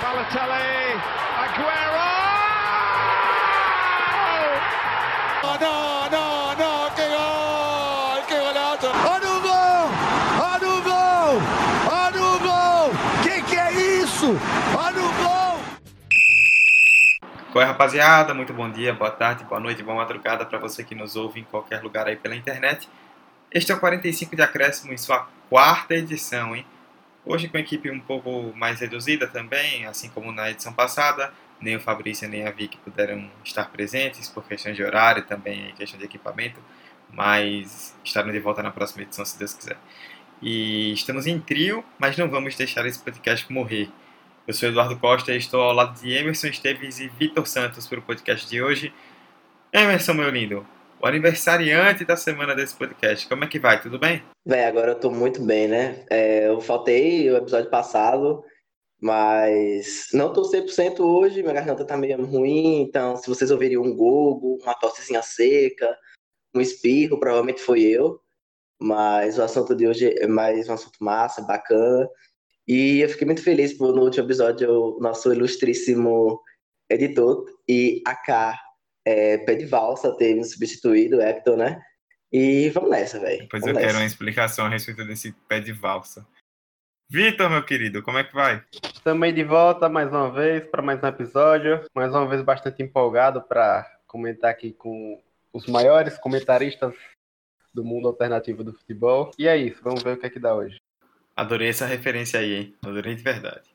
[0.00, 0.94] Balotelli,
[1.42, 2.06] Aguero!
[5.42, 8.88] Oh, no, no, no, que gol, que golazo.
[9.10, 9.90] Olha o gol!
[10.40, 11.42] Olha o gol!
[11.90, 12.90] Olha o gol!
[13.24, 14.36] Que que é isso?
[14.78, 15.60] Olha o gol!
[17.54, 21.16] Oi, rapaziada, muito bom dia, boa tarde, boa noite, boa madrugada para você que nos
[21.16, 22.88] ouve em qualquer lugar aí pela internet.
[23.50, 26.64] Este é o 45 de acréscimo em sua quarta edição, hein?
[27.30, 31.30] Hoje com a equipe um pouco mais reduzida também, assim como na edição passada.
[31.60, 35.98] Nem o Fabrício nem a Vicky puderam estar presentes por questões de horário também, questão
[35.98, 36.58] de equipamento,
[37.12, 39.76] mas estarão de volta na próxima edição, se Deus quiser.
[40.40, 43.90] E estamos em trio, mas não vamos deixar esse podcast morrer.
[44.46, 47.98] Eu sou Eduardo Costa e estou ao lado de Emerson Esteves e Vitor Santos para
[47.98, 48.90] o podcast de hoje.
[49.70, 50.66] Emerson, meu lindo,
[51.00, 53.28] o aniversariante da semana desse podcast.
[53.28, 53.80] Como é que vai?
[53.80, 54.22] Tudo bem?
[54.46, 56.04] Bem, agora eu tô muito bem, né?
[56.10, 58.42] É, eu faltei o episódio passado,
[59.00, 63.94] mas não tô 100% hoje, minha garganta tá meio ruim, então se vocês ouvirem um
[63.94, 65.96] gogo, uma tossezinha seca,
[66.54, 68.20] um espirro, provavelmente foi eu.
[68.80, 72.08] Mas o assunto de hoje é mais um assunto massa, bacana.
[72.66, 76.40] E eu fiquei muito feliz por no último episódio o nosso ilustríssimo
[76.90, 78.67] editor e AK
[79.08, 81.80] é, pé de valsa ter me substituído, o Hector, né?
[82.30, 83.40] E vamos nessa, velho.
[83.40, 83.86] Depois vamos eu nessa.
[83.86, 86.26] quero uma explicação a respeito desse pé de valsa.
[87.08, 88.62] Vitor, meu querido, como é que vai?
[88.92, 91.82] Estamos aí de volta mais uma vez para mais um episódio.
[91.94, 95.18] Mais uma vez bastante empolgado para comentar aqui com
[95.54, 96.94] os maiores comentaristas
[97.72, 99.30] do mundo alternativo do futebol.
[99.38, 100.76] E é isso, vamos ver o que é que dá hoje.
[101.34, 102.74] Adorei essa referência aí, hein?
[102.84, 103.70] Adorei de verdade.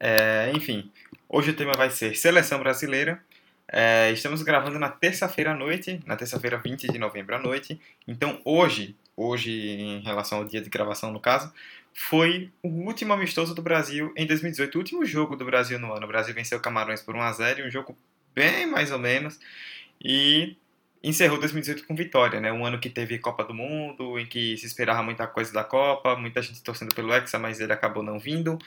[0.00, 0.90] É, enfim,
[1.28, 3.22] hoje o tema vai ser Seleção Brasileira.
[3.70, 7.78] É, estamos gravando na terça-feira à noite, na terça-feira 20 de novembro à noite.
[8.06, 11.52] Então hoje, hoje em relação ao dia de gravação no caso,
[11.92, 16.04] foi o último amistoso do Brasil em 2018, o último jogo do Brasil no ano.
[16.04, 17.96] O Brasil venceu Camarões por 1 a 0, um jogo
[18.34, 19.38] bem mais ou menos,
[20.02, 20.56] e
[21.02, 22.52] encerrou 2018 com vitória, né?
[22.52, 26.16] Um ano que teve Copa do Mundo, em que se esperava muita coisa da Copa,
[26.16, 28.58] muita gente torcendo pelo Hexa, mas ele acabou não vindo.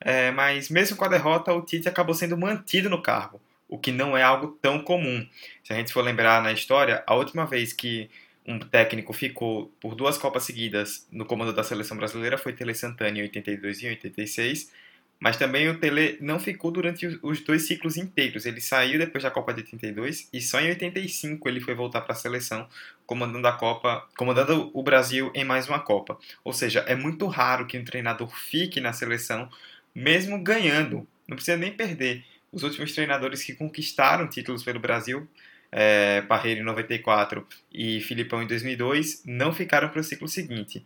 [0.00, 3.92] É, mas mesmo com a derrota, o Tite acabou sendo mantido no cargo, o que
[3.92, 5.26] não é algo tão comum.
[5.62, 8.10] Se a gente for lembrar na história, a última vez que
[8.46, 13.18] um técnico ficou por duas Copas seguidas no comando da seleção brasileira foi Tele Santana
[13.18, 14.72] em 82 e 86,
[15.20, 18.46] mas também o Tele não ficou durante os dois ciclos inteiros.
[18.46, 22.12] Ele saiu depois da Copa de 82 e só em 85 ele foi voltar para
[22.12, 22.66] a seleção,
[23.04, 26.18] comandando a Copa, comandando o Brasil em mais uma Copa.
[26.42, 29.50] Ou seja, é muito raro que um treinador fique na seleção
[29.94, 31.06] mesmo ganhando.
[31.26, 32.24] Não precisa nem perder.
[32.50, 35.28] Os últimos treinadores que conquistaram títulos pelo Brasil
[35.70, 40.84] é, Parreira em 94 e Filipão em 2002, não ficaram para o ciclo seguinte.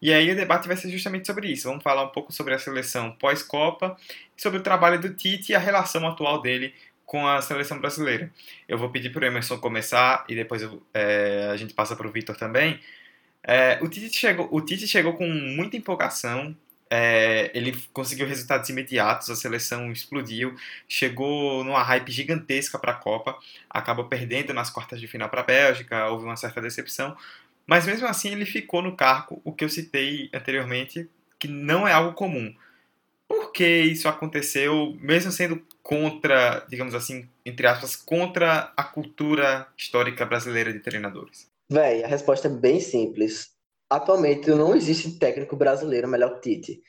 [0.00, 1.68] E aí o debate vai ser justamente sobre isso.
[1.68, 3.96] Vamos falar um pouco sobre a seleção pós-Copa,
[4.36, 6.72] sobre o trabalho do Tite e a relação atual dele
[7.04, 8.30] com a seleção brasileira.
[8.68, 12.06] Eu vou pedir para o Emerson começar e depois eu, é, a gente passa para
[12.06, 12.78] o Vitor também.
[13.42, 16.54] É, o, Tite chegou, o Tite chegou com muita empolgação,
[16.90, 20.54] é, ele conseguiu resultados imediatos, a seleção explodiu,
[20.88, 23.38] chegou numa hype gigantesca para a Copa,
[23.68, 27.16] acabou perdendo nas quartas de final para a Bélgica, houve uma certa decepção,
[27.66, 31.92] mas mesmo assim ele ficou no cargo, o que eu citei anteriormente, que não é
[31.92, 32.54] algo comum.
[33.28, 40.24] Por que isso aconteceu, mesmo sendo contra, digamos assim, entre aspas, contra a cultura histórica
[40.24, 41.46] brasileira de treinadores?
[41.70, 43.50] Véi, a resposta é bem simples.
[43.90, 46.82] Atualmente não existe técnico brasileiro melhor que Tite.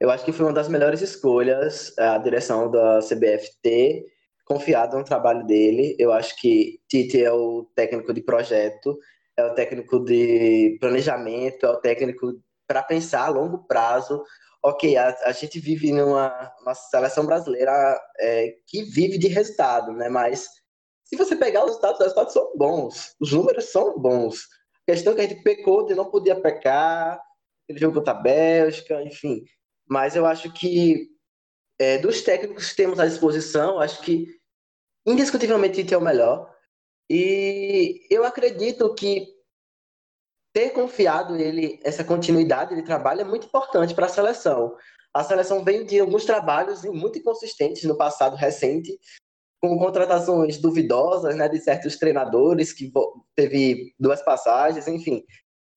[0.00, 4.04] Eu acho que foi uma das melhores escolhas a direção da CBF ter
[4.44, 5.94] confiado no trabalho dele.
[5.98, 8.98] Eu acho que Tite é o técnico de projeto,
[9.36, 12.32] é o técnico de planejamento, é o técnico
[12.66, 14.22] para pensar a longo prazo.
[14.62, 20.08] Ok, a, a gente vive numa, numa seleção brasileira é, que vive de resultado, né?
[20.08, 20.48] Mas
[21.04, 24.48] se você pegar os resultados, os resultados são bons, os números são bons.
[24.86, 27.20] Questão que a gente pecou de não podia pecar,
[27.68, 29.44] ele jogou contra a Bélgica, enfim.
[29.88, 31.08] Mas eu acho que
[31.78, 34.26] é, dos técnicos que temos à disposição, acho que
[35.06, 36.54] indiscutivelmente Tite é o melhor.
[37.10, 39.26] E eu acredito que
[40.52, 44.76] ter confiado ele essa continuidade de trabalho é muito importante para a seleção.
[45.12, 48.98] A seleção vem de alguns trabalhos muito inconsistentes no passado recente,
[49.60, 52.92] com contratações duvidosas, né, de certos treinadores que
[53.34, 55.24] teve duas passagens, enfim.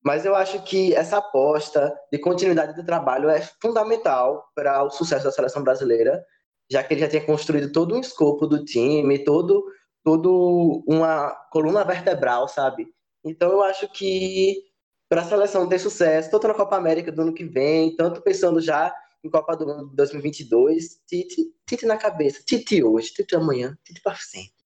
[0.03, 5.25] Mas eu acho que essa aposta de continuidade do trabalho é fundamental para o sucesso
[5.25, 6.23] da seleção brasileira,
[6.71, 9.65] já que ele já tinha construído todo um escopo do time, todo,
[10.03, 12.87] todo uma coluna vertebral, sabe?
[13.25, 14.63] Então eu acho que
[15.09, 18.61] para a seleção ter sucesso, tanto na Copa América do ano que vem, tanto pensando
[18.61, 18.93] já
[19.23, 21.01] em Copa do Mundo 2022.
[21.07, 22.43] Tite, Tite na cabeça.
[22.45, 24.59] Tite hoje, Tite amanhã, Tite para sempre.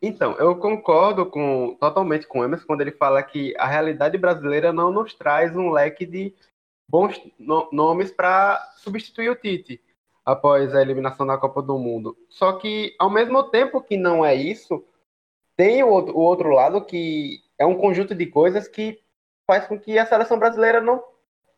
[0.00, 4.72] Então, eu concordo com, totalmente com o Emerson quando ele fala que a realidade brasileira
[4.72, 6.34] não nos traz um leque de
[6.88, 9.80] bons no, nomes para substituir o Tite
[10.24, 12.16] após a eliminação da Copa do Mundo.
[12.28, 14.84] Só que, ao mesmo tempo que não é isso,
[15.56, 19.00] tem o outro, o outro lado que é um conjunto de coisas que
[19.46, 21.02] faz com que a seleção brasileira não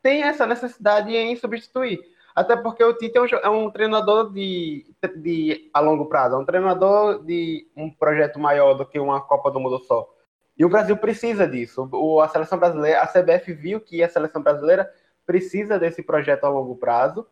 [0.03, 1.99] tenha essa necessidade em substituir.
[2.39, 4.87] Até porque o Tite é um, é um treinador de,
[5.17, 9.51] de, a longo prazo, é um treinador de um projeto maior do que uma Copa
[9.51, 10.09] do Mundo só.
[10.57, 11.89] E o Brasil precisa disso.
[11.93, 14.89] O, a seleção brasileira, a CBF viu que a seleção brasileira
[15.27, 17.27] precisa desse projeto a longo prazo.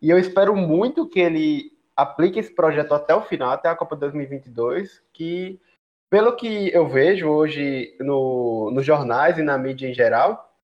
[0.00, 3.96] E eu espero muito que ele aplique esse projeto até o final, até a Copa
[3.96, 5.60] 2022, que
[6.08, 10.54] pelo que eu vejo hoje no, nos jornais e na mídia em geral,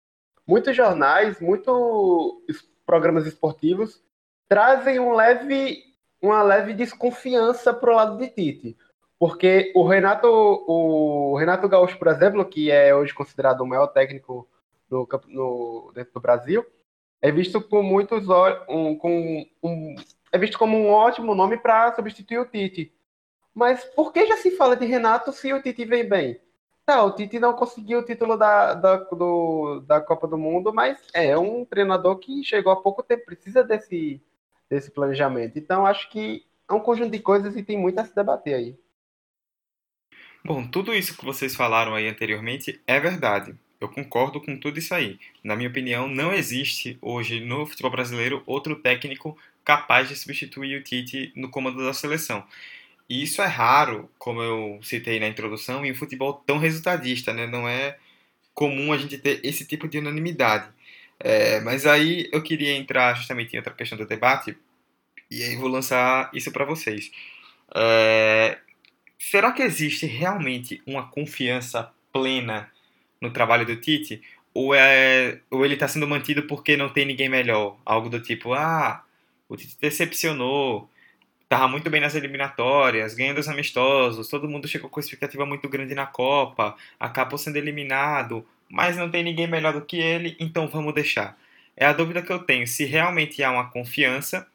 [0.47, 4.03] muitos jornais, muitos programas esportivos
[4.49, 5.85] trazem um leve,
[6.23, 8.79] uma leve desconfiança para o lado de Tite.
[9.19, 14.49] Porque o Renato, o Renato Gaúcho, por exemplo, que é hoje considerado o maior técnico
[14.91, 16.65] no, no, dentro do Brasil,
[17.21, 18.27] é visto com muitos
[18.71, 19.95] um, com um,
[20.33, 22.91] é visto como um ótimo nome para substituir o Tite.
[23.53, 26.41] Mas por que já se fala de Renato se o Tite vem bem?
[26.97, 31.37] O Tite não conseguiu o título da, da, do, da Copa do Mundo, mas é
[31.37, 34.23] um treinador que chegou há pouco tempo, precisa desse,
[34.71, 35.59] desse planejamento.
[35.59, 38.77] Então, acho que é um conjunto de coisas e tem muito a se debater aí.
[40.45, 43.55] Bom, tudo isso que vocês falaram aí anteriormente é verdade.
[43.81, 45.19] Eu concordo com tudo isso aí.
[45.45, 50.83] Na minha opinião, não existe hoje no futebol brasileiro outro técnico capaz de substituir o
[50.83, 52.45] Tite no comando da seleção.
[53.09, 57.47] E isso é raro, como eu citei na introdução, em um futebol tão resultadista, né?
[57.47, 57.99] Não é
[58.55, 60.69] comum a gente ter esse tipo de unanimidade.
[61.21, 64.57] É, mas aí eu queria entrar justamente em outra questão do debate,
[65.31, 67.11] e aí vou lançar isso para vocês.
[67.75, 68.59] É,
[69.19, 72.71] será que existe realmente uma confiança plena
[73.21, 74.23] no trabalho do Tite?
[74.55, 77.79] Ou, é, ou ele está sendo mantido porque não tem ninguém melhor?
[77.85, 79.05] Algo do tipo, ah,
[79.49, 80.91] o Tite decepcionou,
[81.49, 85.95] estava muito bem nas eliminatórias, ganhando os amistosos, todo mundo chegou com expectativa muito grande
[85.95, 90.93] na Copa, acabou sendo eliminado, mas não tem ninguém melhor do que ele, então vamos
[90.93, 91.39] deixar.
[91.75, 94.47] É a dúvida que eu tenho, se realmente há uma confiança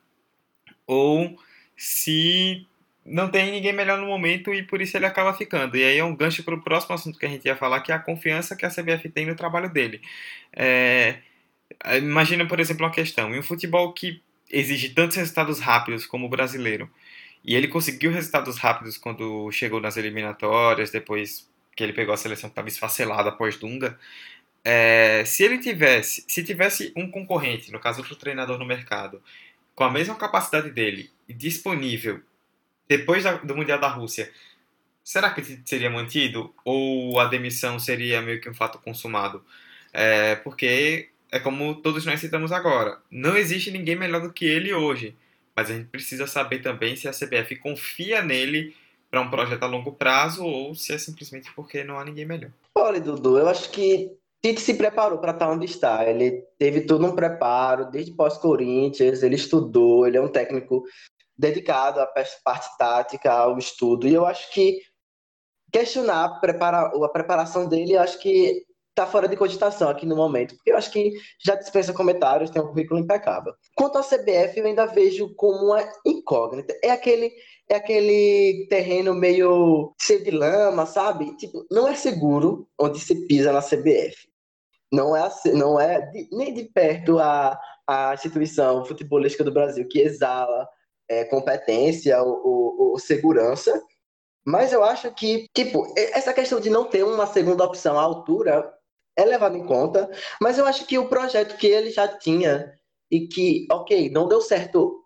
[0.85, 1.35] ou
[1.75, 2.67] se
[3.03, 5.75] não tem ninguém melhor no momento e por isso ele acaba ficando.
[5.75, 7.91] E aí é um gancho para o próximo assunto que a gente ia falar, que
[7.91, 9.99] é a confiança que a CBF tem no trabalho dele.
[10.55, 11.17] É...
[11.97, 13.33] Imagina, por exemplo, uma questão.
[13.33, 14.21] Em um futebol que
[14.53, 16.89] exige tantos resultados rápidos como o brasileiro.
[17.43, 22.49] E ele conseguiu resultados rápidos quando chegou nas eliminatórias, depois que ele pegou a seleção
[22.49, 23.99] que estava esfacelada após Dunga.
[24.63, 29.21] É, se ele tivesse, se tivesse um concorrente, no caso outro treinador no mercado,
[29.75, 32.21] com a mesma capacidade dele disponível
[32.87, 34.31] depois da, do Mundial da Rússia,
[35.03, 39.43] será que seria mantido ou a demissão seria meio que um fato consumado?
[39.91, 42.99] É, porque é como todos nós citamos agora.
[43.09, 45.17] Não existe ninguém melhor do que ele hoje.
[45.55, 48.75] Mas a gente precisa saber também se a CBF confia nele
[49.09, 52.51] para um projeto a longo prazo ou se é simplesmente porque não há ninguém melhor.
[52.75, 54.11] Olha, Dudu, eu acho que
[54.43, 56.07] Tite se preparou para estar onde está.
[56.07, 60.83] Ele teve todo um preparo, desde pós-Corinthians, ele estudou, ele é um técnico
[61.35, 64.07] dedicado à parte tática, ao estudo.
[64.07, 64.79] E eu acho que
[65.71, 68.63] questionar a preparação dele, eu acho que
[68.95, 72.61] tá fora de cogitação aqui no momento, porque eu acho que já dispensa comentários, tem
[72.61, 73.53] um currículo impecável.
[73.75, 76.77] Quanto à CBF, eu ainda vejo como uma incógnita.
[76.83, 77.31] É aquele
[77.69, 81.35] é aquele terreno meio cheio de lama, sabe?
[81.37, 84.27] Tipo, não é seguro onde se pisa na CBF.
[84.91, 89.99] Não é, não é de, nem de perto a, a instituição futebolística do Brasil que
[89.99, 90.67] exala
[91.09, 93.81] é, competência ou, ou, ou segurança.
[94.45, 98.71] Mas eu acho que, tipo, essa questão de não ter uma segunda opção à altura
[99.15, 100.09] é levado em conta,
[100.41, 102.73] mas eu acho que o projeto que ele já tinha
[103.11, 105.03] e que, ok, não deu certo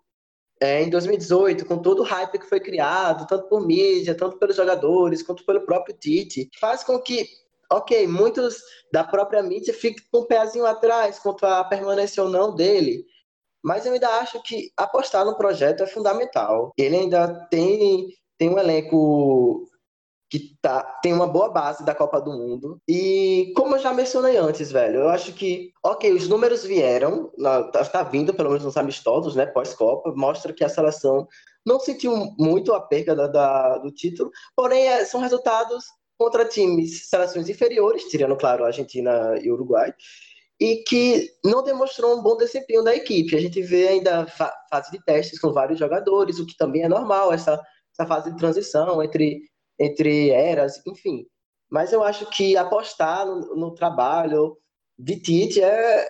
[0.60, 4.56] é, em 2018, com todo o hype que foi criado, tanto por mídia, tanto pelos
[4.56, 7.28] jogadores, quanto pelo próprio Tite, faz com que,
[7.70, 8.56] ok, muitos
[8.92, 13.04] da própria mídia fiquem com um pezinho atrás quanto a permanência ou não dele.
[13.62, 16.72] Mas eu ainda acho que apostar no projeto é fundamental.
[16.76, 19.67] Ele ainda tem, tem um elenco
[20.30, 22.80] que tá, tem uma boa base da Copa do Mundo.
[22.86, 27.32] E como eu já mencionei antes, velho, eu acho que, ok, os números vieram,
[27.72, 31.26] tá, tá vindo pelo menos nos amistosos, né, pós-Copa, mostra que a seleção
[31.64, 35.84] não sentiu muito a perda da, da, do título, porém é, são resultados
[36.18, 39.94] contra times, seleções inferiores, tirando, claro, Argentina e Uruguai.
[40.60, 43.36] e que não demonstrou um bom desempenho da equipe.
[43.36, 46.88] A gente vê ainda fa fase de testes com vários jogadores, o que também é
[46.88, 47.60] normal, essa,
[47.92, 49.40] essa fase de transição entre,
[49.78, 51.26] entre eras, enfim.
[51.70, 54.58] Mas eu acho que apostar no, no trabalho
[54.98, 56.08] de Tite é,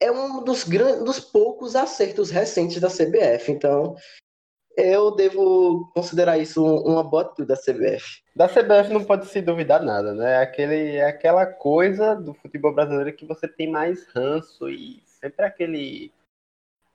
[0.00, 3.52] é um dos, grandes, dos poucos acertos recentes da CBF.
[3.52, 3.94] Então,
[4.76, 8.22] eu devo considerar isso uma boa atitude da CBF.
[8.34, 10.34] Da CBF não pode se duvidar nada, né?
[10.34, 15.44] É aquele, é aquela coisa do futebol brasileiro que você tem mais ranço e sempre
[15.44, 16.12] aquele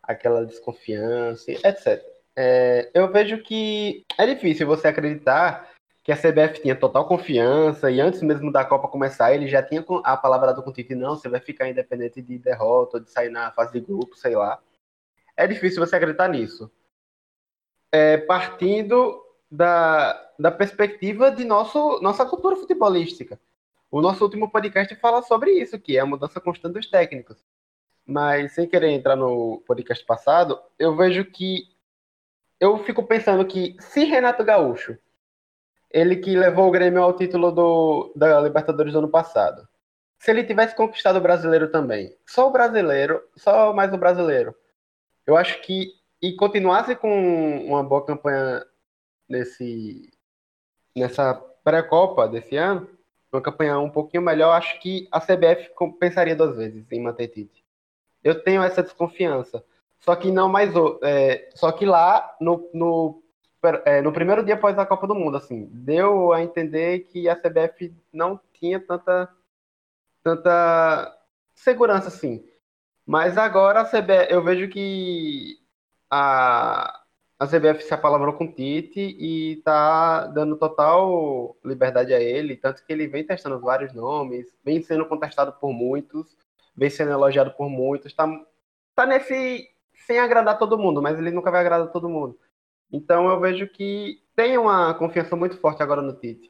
[0.04, 2.04] aquela desconfiança, etc.
[2.36, 5.71] É, eu vejo que é difícil você acreditar
[6.04, 9.86] que a CBF tinha total confiança e antes mesmo da Copa começar ele já tinha
[10.04, 13.74] a palavra do Tite, não, você vai ficar independente de derrota de sair na fase
[13.74, 14.60] de grupo, sei lá.
[15.38, 16.72] É difícil você acreditar nisso
[17.92, 23.40] é, partindo da, da perspectiva de nosso, nossa cultura futebolística.
[23.90, 27.44] O nosso último podcast fala sobre isso, que é a mudança constante dos técnicos.
[28.06, 31.68] Mas sem querer entrar no podcast passado, eu vejo que
[32.60, 34.98] eu fico pensando que se Renato Gaúcho,
[35.94, 39.68] ele que levou o Grêmio ao título do, da Libertadores do ano passado,
[40.20, 44.56] se ele tivesse conquistado o brasileiro também, só o brasileiro, só mais o brasileiro,
[45.26, 48.64] eu acho que e continuasse com uma boa campanha
[49.28, 50.12] nesse
[50.96, 51.34] nessa
[51.64, 52.88] pré-copa desse ano,
[53.32, 57.64] uma campanha um pouquinho melhor, acho que a CBF pensaria duas vezes em manter Tite.
[58.24, 59.64] Eu tenho essa desconfiança.
[60.00, 60.72] Só que não mais
[61.04, 63.24] é, só que lá no, no,
[63.86, 67.36] é, no primeiro dia após a Copa do Mundo, assim, deu a entender que a
[67.36, 69.30] CBF não tinha tanta
[70.24, 71.18] tanta
[71.54, 72.44] segurança assim.
[73.06, 75.58] Mas agora a CBF, eu vejo que
[76.10, 77.02] a,
[77.40, 82.86] a CBF se apalavrou com o Tite e está dando total liberdade a ele, tanto
[82.86, 86.38] que ele vem testando vários nomes, vem sendo contestado por muitos,
[86.76, 88.28] vem sendo elogiado por muitos, está
[88.96, 89.68] tá nesse
[90.06, 92.38] sem agradar todo mundo, mas ele nunca vai agradar todo mundo.
[92.92, 96.50] Então eu vejo que tem uma confiança muito forte agora no Tite.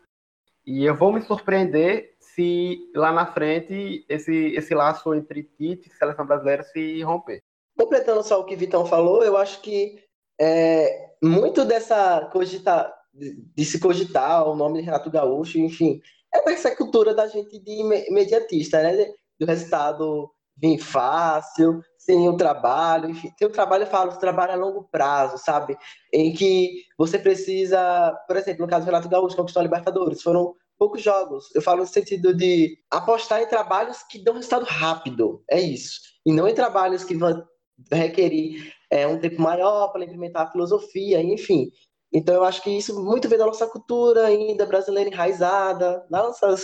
[0.65, 5.93] E eu vou me surpreender se lá na frente esse, esse laço entre Tite e
[5.93, 7.41] seleção brasileira se romper.
[7.77, 10.03] Completando só o que Vitão falou, eu acho que
[10.39, 16.01] é, muito dessa cogita, de se cogitar o nome de Renato Gaúcho, enfim,
[16.33, 17.71] é dessa cultura da gente de
[18.09, 19.13] imediatista, né?
[19.39, 20.31] Do resultado
[20.61, 24.83] vir fácil, sem o trabalho, enfim, tem o trabalho, eu falo, o trabalho a longo
[24.91, 25.77] prazo, sabe?
[26.13, 30.53] Em que você precisa, por exemplo, no caso do Renato Gaúcho, conquistou a Libertadores, foram
[30.77, 31.53] poucos jogos.
[31.53, 35.99] Eu falo no sentido de apostar em trabalhos que dão resultado rápido, é isso.
[36.25, 37.43] E não em trabalhos que vão
[37.91, 41.71] requerir é, um tempo maior para implementar a filosofia, enfim.
[42.13, 46.55] Então, eu acho que isso muito vem da nossa cultura ainda brasileira enraizada, da nossa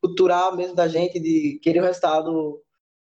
[0.00, 2.62] cultural mesmo da gente, de querer um resultado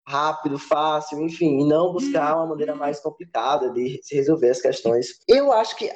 [0.07, 5.19] rápido, fácil, enfim, e não buscar uma maneira mais complicada de se resolver as questões.
[5.27, 5.91] Eu acho que.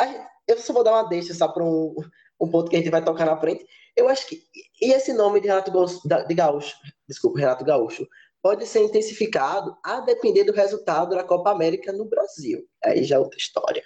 [0.47, 1.95] Eu só vou dar uma deixa só para um,
[2.41, 3.65] um ponto que a gente vai tocar na frente.
[3.95, 4.41] Eu acho que.
[4.81, 6.75] E esse nome de Renato Gaúcho, de Gaúcho
[7.09, 8.07] desculpa, Renato Gaúcho,
[8.41, 12.63] pode ser intensificado a depender do resultado da Copa América no Brasil.
[12.85, 13.83] Aí já é outra história.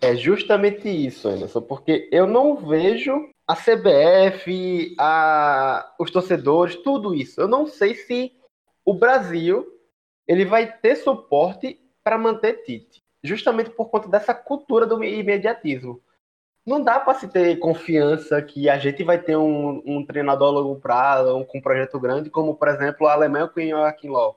[0.00, 3.12] É justamente isso, Anderson, porque eu não vejo
[3.46, 7.38] a CBF, a, os torcedores, tudo isso.
[7.38, 8.32] Eu não sei se
[8.84, 9.66] o Brasil
[10.26, 16.02] ele vai ter suporte para manter Tite, justamente por conta dessa cultura do imediatismo
[16.66, 20.50] não dá para se ter confiança que a gente vai ter um, um treinador a
[20.52, 24.08] longo prazo, um, com um projeto grande, como, por exemplo, a Alemanha com o Joachim
[24.08, 24.34] Löw.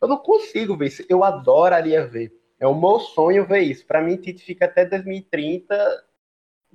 [0.00, 1.04] Eu não consigo ver isso.
[1.08, 2.32] Eu adoraria ver.
[2.58, 3.86] É o meu sonho ver isso.
[3.86, 6.04] Para mim, Tite fica até 2030.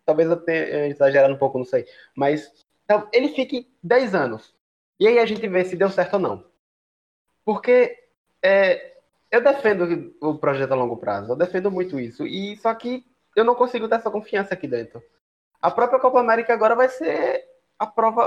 [0.05, 1.85] Talvez eu tenha exagerado um pouco, não sei.
[2.15, 2.51] Mas
[2.83, 4.55] então, ele fique 10 anos.
[4.99, 6.45] E aí a gente vê se deu certo ou não.
[7.45, 7.95] Porque
[8.41, 8.95] é,
[9.31, 11.31] eu defendo o projeto a longo prazo.
[11.31, 12.25] Eu defendo muito isso.
[12.25, 15.01] E só que eu não consigo ter essa confiança aqui dentro.
[15.61, 17.43] A própria Copa América agora vai ser
[17.77, 18.23] a prova,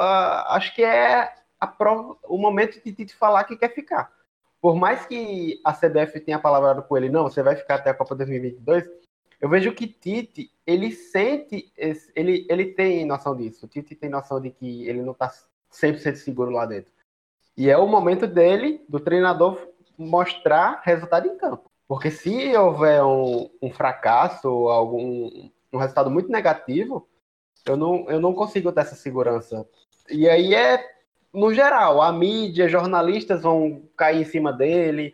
[0.48, 4.12] acho que é a prova, o momento de Tite falar que quer ficar.
[4.60, 7.94] Por mais que a CBF tenha palavra com ele, não, você vai ficar até a
[7.94, 8.84] Copa 2022,
[9.40, 13.68] eu vejo que Tite, ele sente, esse, ele, ele tem noção disso.
[13.68, 15.32] Tite tem noção de que ele não está
[15.72, 16.92] 100% seguro lá dentro.
[17.58, 19.58] E é o momento dele, do treinador,
[19.98, 21.68] mostrar resultado em campo.
[21.88, 27.08] Porque se houver um, um fracasso, algum um resultado muito negativo,
[27.66, 29.66] eu não, eu não consigo ter essa segurança.
[30.08, 30.78] E aí é,
[31.34, 35.12] no geral, a mídia, jornalistas vão cair em cima dele,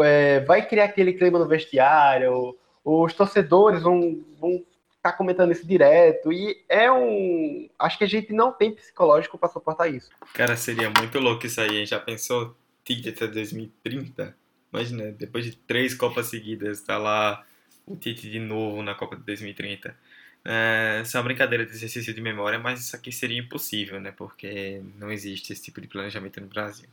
[0.00, 4.64] é, vai criar aquele clima no vestiário, os torcedores vão, vão
[5.02, 7.68] tá comentando isso direto, e é um.
[7.78, 10.10] Acho que a gente não tem psicológico para suportar isso.
[10.34, 11.86] Cara, seria muito louco isso aí, hein?
[11.86, 12.56] Já pensou?
[12.84, 14.36] Tite até 2030.
[14.72, 17.44] Imagina, depois de três Copas seguidas, tá lá
[17.86, 19.94] o Tite de novo na Copa de 2030.
[20.44, 24.12] É, essa é uma brincadeira de exercício de memória, mas isso aqui seria impossível, né?
[24.12, 26.88] Porque não existe esse tipo de planejamento no Brasil.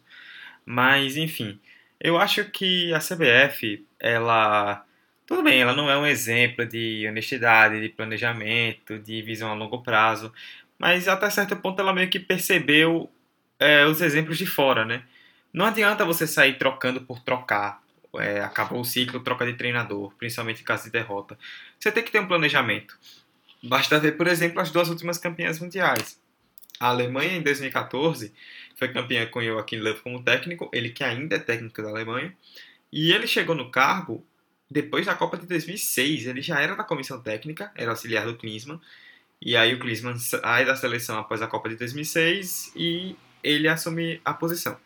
[0.65, 1.59] Mas, enfim,
[1.99, 4.85] eu acho que a CBF, ela.
[5.29, 9.83] Tudo bem, ela não é um exemplo de honestidade, de planejamento, de visão a longo
[9.83, 10.33] prazo,
[10.79, 13.07] mas até certo ponto ela meio que percebeu
[13.59, 15.03] é, os exemplos de fora, né?
[15.53, 17.79] Não adianta você sair trocando por trocar.
[18.15, 21.37] É, acabou o ciclo, troca de treinador, principalmente em caso de derrota.
[21.79, 22.97] Você tem que ter um planejamento.
[23.61, 26.19] Basta ver, por exemplo, as duas últimas campeãs mundiais.
[26.79, 28.33] A Alemanha, em 2014,
[28.75, 32.35] foi campeã com Joachim Löw como técnico, ele que ainda é técnico da Alemanha.
[32.91, 34.25] E ele chegou no cargo
[34.69, 36.27] depois da Copa de 2006.
[36.27, 38.79] Ele já era da comissão técnica, era auxiliar do Klinsmann.
[39.41, 44.21] E aí o Klinsmann sai da seleção após a Copa de 2006 e ele assume
[44.23, 44.77] a posição.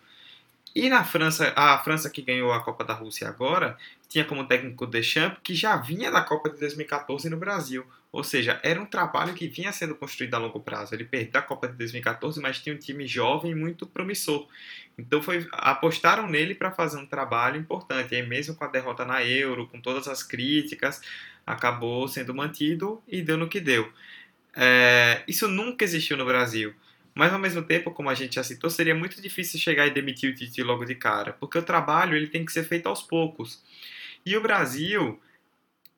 [0.76, 3.78] E na França, a França que ganhou a Copa da Rússia agora,
[4.10, 7.86] tinha como técnico Deschamps, que já vinha da Copa de 2014 no Brasil.
[8.14, 10.94] Ou seja, era um trabalho que vinha sendo construído a longo prazo.
[10.94, 14.48] Ele perdeu a Copa de 2014, mas tinha um time jovem muito promissor.
[14.96, 18.14] Então foi, apostaram nele para fazer um trabalho importante.
[18.14, 21.02] E aí mesmo com a derrota na Euro, com todas as críticas,
[21.44, 23.92] acabou sendo mantido e deu no que deu.
[24.56, 26.72] É, isso nunca existiu no Brasil.
[27.16, 30.32] Mas ao mesmo tempo, como a gente já citou, seria muito difícil chegar e demitir
[30.32, 33.64] o Tite logo de cara, porque o trabalho ele tem que ser feito aos poucos.
[34.24, 35.20] E o Brasil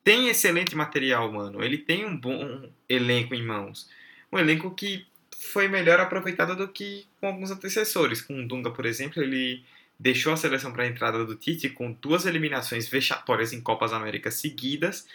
[0.05, 1.63] tem excelente material, mano.
[1.63, 3.89] Ele tem um bom elenco em mãos.
[4.31, 8.21] Um elenco que foi melhor aproveitado do que com alguns antecessores.
[8.21, 9.63] Com o Dunga, por exemplo, ele
[9.99, 14.35] deixou a seleção para a entrada do Tite com duas eliminações vexatórias em Copas Américas
[14.35, 15.07] seguidas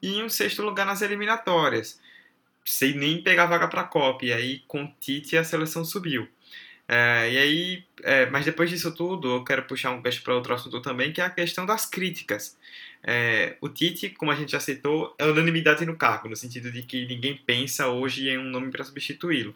[0.00, 2.00] e um sexto lugar nas eliminatórias
[2.64, 4.24] sem nem pegar vaga para a Copa.
[4.24, 6.26] E aí, com o Tite, a seleção subiu.
[6.88, 10.54] É, e aí, é, mas depois disso tudo, eu quero puxar um peixe para outro
[10.54, 12.56] assunto também, que é a questão das críticas.
[13.02, 16.82] É, o Tite, como a gente já citou, é unanimidade no cargo, no sentido de
[16.82, 19.54] que ninguém pensa hoje em um nome para substituí-lo.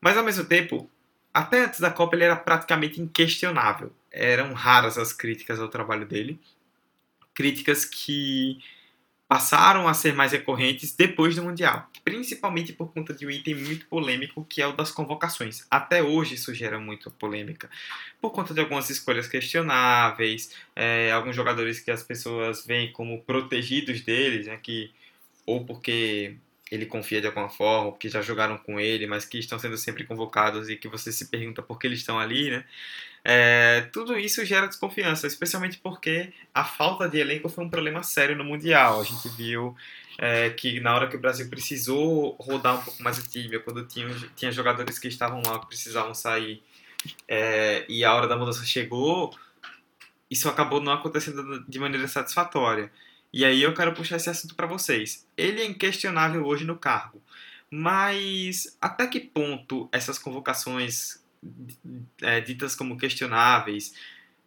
[0.00, 0.90] Mas ao mesmo tempo,
[1.32, 3.92] até antes da Copa ele era praticamente inquestionável.
[4.10, 6.38] Eram raras as críticas ao trabalho dele,
[7.34, 8.58] críticas que
[9.28, 13.86] passaram a ser mais recorrentes depois do Mundial, principalmente por conta de um item muito
[13.86, 15.66] polêmico que é o das convocações.
[15.70, 17.68] Até hoje isso gera muita polêmica,
[18.20, 24.00] por conta de algumas escolhas questionáveis, é, alguns jogadores que as pessoas veem como protegidos
[24.00, 24.92] deles, né, que,
[25.44, 26.36] ou porque
[26.70, 30.04] ele confia de alguma forma, porque já jogaram com ele, mas que estão sendo sempre
[30.04, 32.64] convocados e que você se pergunta por que eles estão ali, né?
[33.28, 38.36] É, tudo isso gera desconfiança, especialmente porque a falta de elenco foi um problema sério
[38.36, 39.00] no Mundial.
[39.00, 39.74] A gente viu
[40.16, 43.84] é, que na hora que o Brasil precisou rodar um pouco mais o time, quando
[43.84, 46.62] tinha, tinha jogadores que estavam lá que precisavam sair
[47.26, 49.36] é, e a hora da mudança chegou,
[50.30, 52.92] isso acabou não acontecendo de maneira satisfatória.
[53.32, 55.26] E aí eu quero puxar esse assunto para vocês.
[55.36, 57.20] Ele é inquestionável hoje no cargo,
[57.68, 61.25] mas até que ponto essas convocações
[62.22, 63.94] é, ditas como questionáveis,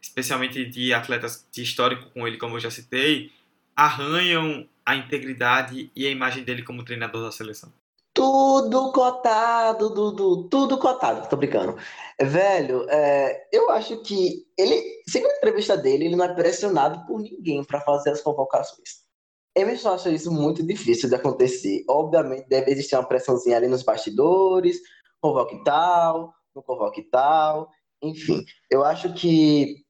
[0.01, 3.31] especialmente de atletas de histórico com ele, como eu já citei,
[3.75, 7.71] arranham a integridade e a imagem dele como treinador da seleção.
[8.13, 11.77] Tudo cotado, Dudu, tudo cotado, tô brincando.
[12.19, 17.21] Velho, é, eu acho que ele, segundo a entrevista dele, ele não é pressionado por
[17.21, 19.07] ninguém para fazer as convocações.
[19.55, 21.83] Emerson acha isso muito difícil de acontecer.
[21.87, 24.79] Obviamente, deve existir uma pressãozinha ali nos bastidores,
[25.21, 28.43] convoque tal, não convoque tal, enfim.
[28.69, 29.85] Eu acho que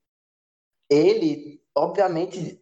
[0.90, 2.62] ele, obviamente,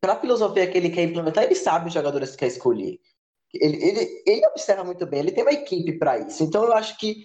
[0.00, 3.00] para a filosofia que ele quer implementar, ele sabe os jogadores que quer escolher.
[3.54, 6.42] Ele, ele, ele observa muito bem, ele tem uma equipe para isso.
[6.42, 7.24] Então eu acho que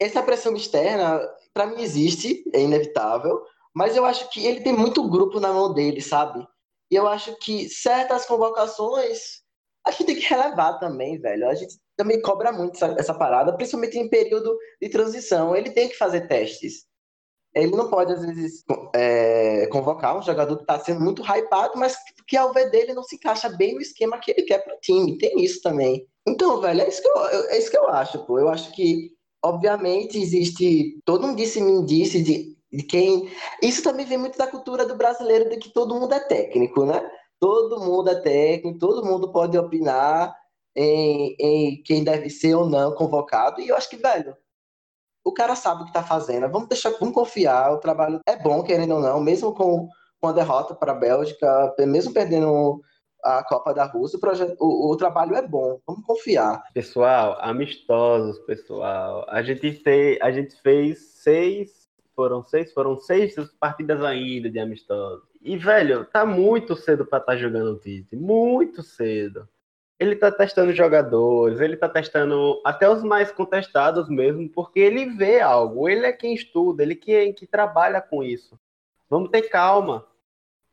[0.00, 1.20] essa pressão externa,
[1.52, 5.72] para mim, existe, é inevitável, mas eu acho que ele tem muito grupo na mão
[5.72, 6.46] dele, sabe?
[6.90, 9.42] E eu acho que certas convocações
[9.86, 11.48] a gente tem que relevar também, velho.
[11.48, 15.54] A gente também cobra muito essa, essa parada, principalmente em período de transição.
[15.54, 16.84] Ele tem que fazer testes.
[17.54, 21.96] Ele não pode, às vezes, é, convocar um jogador que está sendo muito hypado, mas
[22.26, 24.80] que ao ver dele não se encaixa bem no esquema que ele quer para o
[24.80, 25.16] time.
[25.18, 26.04] Tem isso também.
[26.26, 28.40] Então, velho, é isso que eu, é isso que eu acho, pô.
[28.40, 33.30] Eu acho que, obviamente, existe todo um disse-me-disse de, de quem.
[33.62, 37.08] Isso também vem muito da cultura do brasileiro, de que todo mundo é técnico, né?
[37.38, 40.34] Todo mundo é técnico, todo mundo pode opinar
[40.76, 43.60] em, em quem deve ser ou não convocado.
[43.60, 44.36] E eu acho que, velho,
[45.24, 46.48] o cara sabe o que está fazendo.
[46.50, 47.72] Vamos deixar, vamos confiar.
[47.72, 49.88] O trabalho é bom, querendo ou não, mesmo com,
[50.20, 52.82] com a derrota para a Bélgica, mesmo perdendo
[53.22, 55.80] a Copa da Rússia, o, projeto, o, o, trabalho é bom.
[55.86, 56.62] Vamos confiar.
[56.74, 59.24] Pessoal, amistosos, pessoal.
[59.28, 61.84] A gente, fez, a gente fez seis
[62.14, 65.24] foram seis, foram seis partidas ainda de amistosos.
[65.42, 68.16] E, velho, tá muito cedo para estar tá jogando o Tite.
[68.16, 69.48] Muito cedo.
[69.98, 75.40] Ele tá testando jogadores, ele tá testando até os mais contestados mesmo, porque ele vê
[75.40, 75.88] algo.
[75.88, 78.58] Ele é quem estuda, ele é, que trabalha com isso.
[79.08, 80.04] Vamos ter calma.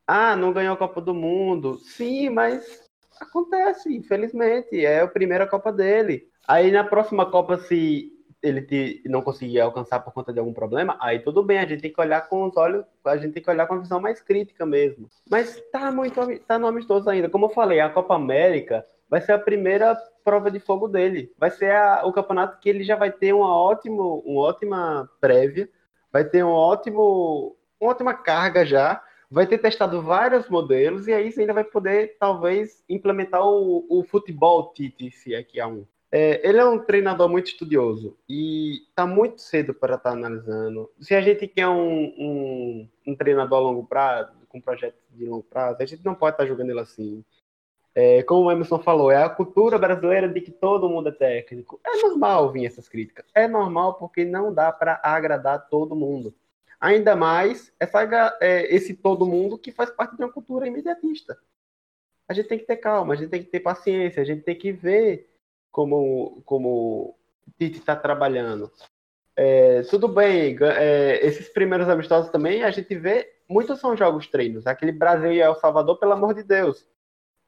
[0.08, 1.78] Ah, não ganhou a Copa do Mundo.
[1.78, 4.84] Sim, mas acontece, infelizmente.
[4.84, 6.28] É a primeira Copa dele.
[6.48, 10.98] Aí na próxima Copa, se ele te, não conseguir alcançar por conta de algum problema,
[11.00, 13.50] aí tudo bem, a gente tem que olhar com os olhos, a gente tem que
[13.50, 15.08] olhar com a visão mais crítica mesmo.
[15.30, 17.30] Mas tá muito, tá no amistoso ainda.
[17.30, 19.94] Como eu falei, a Copa América vai ser a primeira
[20.24, 21.34] prova de fogo dele.
[21.38, 25.70] Vai ser a, o campeonato que ele já vai ter uma, ótimo, uma ótima prévia,
[26.14, 31.30] vai ter um ótimo, uma ótima carga já, vai ter testado vários modelos e aí
[31.30, 35.86] você ainda vai poder, talvez, implementar o, o futebol Tite, se é que há um.
[36.10, 40.90] É, ele é um treinador muito estudioso e está muito cedo para estar tá analisando.
[41.00, 45.44] Se a gente quer um, um, um, treinador a longo prazo, com projetos de longo
[45.44, 47.24] prazo, a gente não pode estar tá jogando ele assim.
[47.94, 51.80] É, como o Emerson falou, é a cultura brasileira de que todo mundo é técnico.
[51.86, 53.26] É normal vir essas críticas.
[53.36, 56.34] É normal porque não dá para agradar todo mundo.
[56.80, 61.38] Ainda mais essa, é, esse todo mundo que faz parte de uma cultura imediatista.
[62.28, 64.56] A gente tem que ter calma, a gente tem que ter paciência, a gente tem
[64.56, 65.30] que ver
[65.70, 67.16] como, como
[67.60, 68.72] Tite está trabalhando.
[69.36, 74.66] É, tudo bem, é, esses primeiros amistosos também a gente vê, muitos são jogos treinos.
[74.66, 76.88] Aquele Brasil e El Salvador, pelo amor de Deus,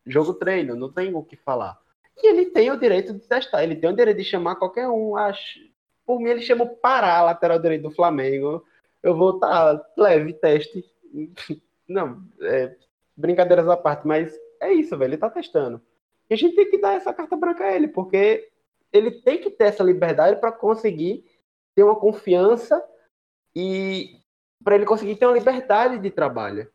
[0.06, 1.80] jogo treino, não tem o que falar.
[2.18, 5.16] E ele tem o direito de testar, ele tem o direito de chamar qualquer um.
[5.16, 5.60] Acho,
[6.06, 8.64] por mim, ele chama o Pará, lateral direito do Flamengo.
[9.02, 10.84] Eu vou estar tá, leve, teste.
[11.88, 12.76] Não, é,
[13.16, 15.12] brincadeiras à parte, mas é isso, velho.
[15.12, 15.82] Ele tá testando.
[16.30, 18.50] E a gente tem que dar essa carta branca a ele, porque
[18.92, 21.26] ele tem que ter essa liberdade para conseguir
[21.76, 22.84] ter uma confiança
[23.56, 24.20] e
[24.64, 26.72] para ele conseguir ter uma liberdade de trabalho.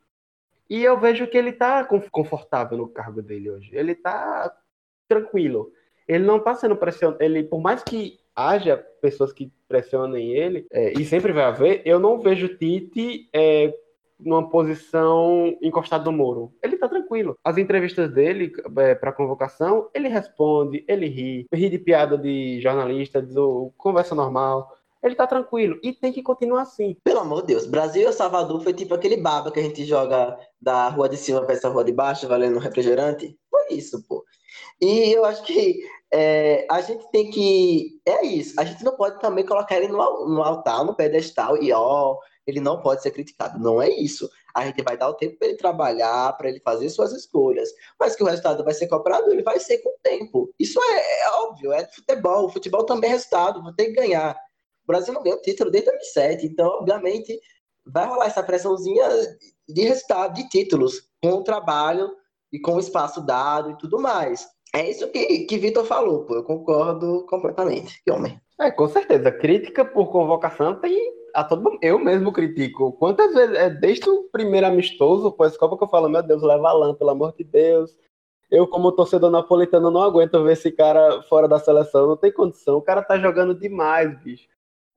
[0.69, 3.71] E eu vejo que ele está confortável no cargo dele hoje.
[3.73, 4.55] Ele está
[5.09, 5.73] tranquilo.
[6.07, 7.23] Ele não está sendo pressionado.
[7.23, 11.99] Ele, por mais que haja pessoas que pressionem ele, é, e sempre vai haver, eu
[11.99, 13.75] não vejo Tite é,
[14.19, 16.53] numa posição encostado no muro.
[16.63, 17.37] Ele tá tranquilo.
[17.43, 23.27] As entrevistas dele é, para convocação, ele responde, ele ri, ri de piada de jornalista,
[23.77, 24.78] conversa normal.
[25.03, 26.97] Ele tá tranquilo e tem que continuar assim.
[27.05, 30.39] Pelo amor de Deus, Brasil e Salvador foi tipo aquele baba que a gente joga
[30.61, 33.39] da rua de cima para essa rua de baixo, valendo refrigerante.
[33.51, 34.25] Foi isso, pô.
[34.81, 35.83] E eu acho que
[36.13, 38.01] é, a gente tem que.
[38.07, 38.59] É isso.
[38.59, 39.97] A gente não pode também colocar ele no,
[40.29, 43.59] no altar, no pedestal e ó, ele não pode ser criticado.
[43.59, 44.29] Não é isso.
[44.55, 47.69] A gente vai dar o tempo para ele trabalhar, para ele fazer suas escolhas.
[48.01, 50.51] Mas que o resultado vai ser cobrado, ele vai ser com o tempo.
[50.59, 52.47] Isso é, é óbvio, é futebol.
[52.47, 54.37] O futebol também é resultado, vou ter que ganhar.
[54.89, 57.39] O Brasil não ganhou título desde 2007, então, obviamente,
[57.87, 59.07] vai rolar essa pressãozinha
[59.69, 62.11] de resultado, de títulos, com o trabalho
[62.51, 64.49] e com o espaço dado e tudo mais.
[64.75, 66.37] É isso que, que Vitor falou, pô.
[66.37, 68.03] Eu concordo completamente.
[68.03, 68.41] Que homem.
[68.59, 69.31] É, com certeza.
[69.31, 72.93] Crítica por convocação tem a todo Eu mesmo critico.
[72.93, 76.95] Quantas vezes, é, desde o primeiro amistoso, pós-Copa, que eu falo, meu Deus, leva lã,
[76.95, 77.95] pelo amor de Deus.
[78.51, 82.07] Eu, como torcedor napolitano, não aguento ver esse cara fora da seleção.
[82.07, 82.77] Não tem condição.
[82.77, 84.49] O cara tá jogando demais, bicho.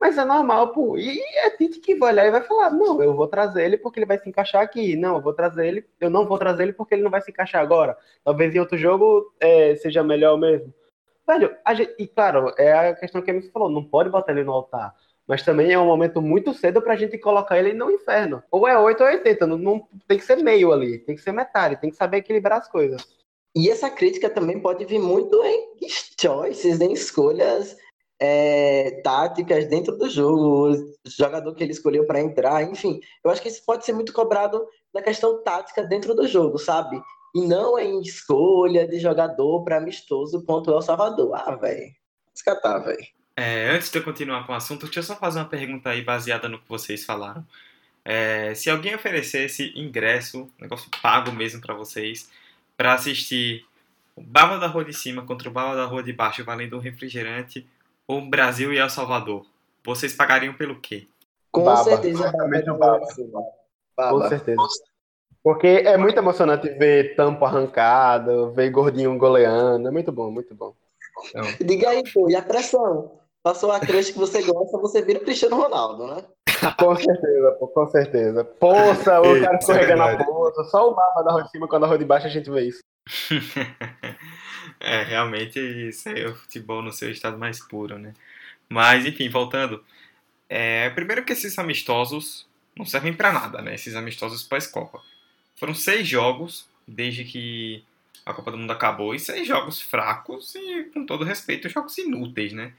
[0.02, 0.98] Mas é normal, pô.
[0.98, 4.00] E é Tite que vai olhar e vai falar: não, eu vou trazer ele porque
[4.00, 4.96] ele vai se encaixar aqui.
[4.96, 5.86] Não, eu vou trazer ele.
[6.00, 7.96] Eu não vou trazer ele porque ele não vai se encaixar agora.
[8.24, 10.74] Talvez em outro jogo é, seja melhor mesmo.
[11.24, 14.50] Velho, gente, e claro, é a questão que a falou: não pode botar ele no
[14.50, 14.92] altar.
[15.24, 18.42] Mas também é um momento muito cedo pra gente colocar ele no inferno.
[18.50, 21.30] Ou é 8 ou 80, não, não tem que ser meio ali, tem que ser
[21.30, 23.06] metade, tem que saber equilibrar as coisas.
[23.54, 25.88] E essa crítica também pode vir muito em
[26.18, 27.76] choices, em escolhas
[28.24, 33.00] é, táticas dentro do jogo, o jogador que ele escolheu para entrar, enfim.
[33.24, 37.02] Eu acho que isso pode ser muito cobrado na questão tática dentro do jogo, sabe?
[37.34, 41.34] E não em escolha de jogador para amistoso contra o El Salvador.
[41.34, 41.92] Ah, velho.
[42.32, 43.04] Escatar, velho.
[43.36, 46.02] É, antes de eu continuar com o assunto, deixa eu só fazer uma pergunta aí
[46.02, 47.44] baseada no que vocês falaram.
[48.04, 52.30] É, se alguém oferecesse ingresso, negócio pago mesmo para vocês,
[52.76, 53.66] para assistir
[54.14, 56.80] o Baba da Rua de Cima contra o Baba da Rua de Baixo valendo um
[56.80, 57.66] refrigerante,
[58.12, 59.46] ou Brasil e El Salvador,
[59.84, 61.06] vocês pagariam pelo quê?
[61.50, 61.82] Com Baba.
[61.84, 62.30] certeza,
[62.78, 63.00] Baba.
[63.96, 64.20] Baba.
[64.20, 64.62] Com certeza.
[65.42, 69.88] Porque é muito emocionante ver tampo arrancado, ver gordinho goleando.
[69.88, 70.74] É muito bom, muito bom.
[71.28, 71.42] Então...
[71.66, 73.18] Diga aí, pô, e a pressão?
[73.42, 76.22] Passou a crush que você gosta, você vira o Cristiano Ronaldo, né?
[76.78, 78.44] Com certeza, pô, com certeza.
[78.44, 81.84] Poça, o cara escorregando é a poça, só o mapa da rua de cima, quando
[81.84, 82.80] a rua de baixo a gente vê isso.
[84.82, 88.12] é, realmente isso é o futebol no seu estado mais puro, né?
[88.68, 89.84] Mas, enfim, voltando.
[90.48, 93.74] É, primeiro que esses amistosos não servem para nada, né?
[93.74, 95.00] Esses amistosos pós-Copa.
[95.56, 97.84] Foram seis jogos desde que
[98.26, 102.52] a Copa do Mundo acabou e seis jogos fracos e, com todo respeito, jogos inúteis,
[102.52, 102.72] né?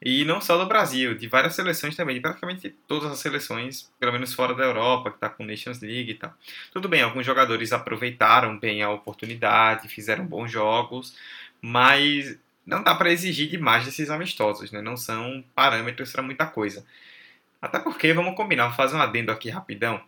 [0.00, 4.12] E não só do Brasil, de várias seleções também, de praticamente todas as seleções, pelo
[4.12, 6.34] menos fora da Europa, que está com Nations League e tal.
[6.72, 11.16] Tudo bem, alguns jogadores aproveitaram bem a oportunidade, fizeram bons jogos,
[11.62, 14.82] mas não dá para exigir demais desses amistosos, né?
[14.82, 16.84] Não são parâmetros para muita coisa.
[17.60, 20.02] Até porque, vamos combinar, vou fazer um adendo aqui rapidão.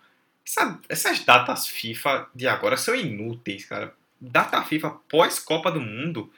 [0.46, 3.94] Essa, essas datas FIFA de agora são inúteis, cara.
[4.20, 6.30] Data FIFA pós-Copa do Mundo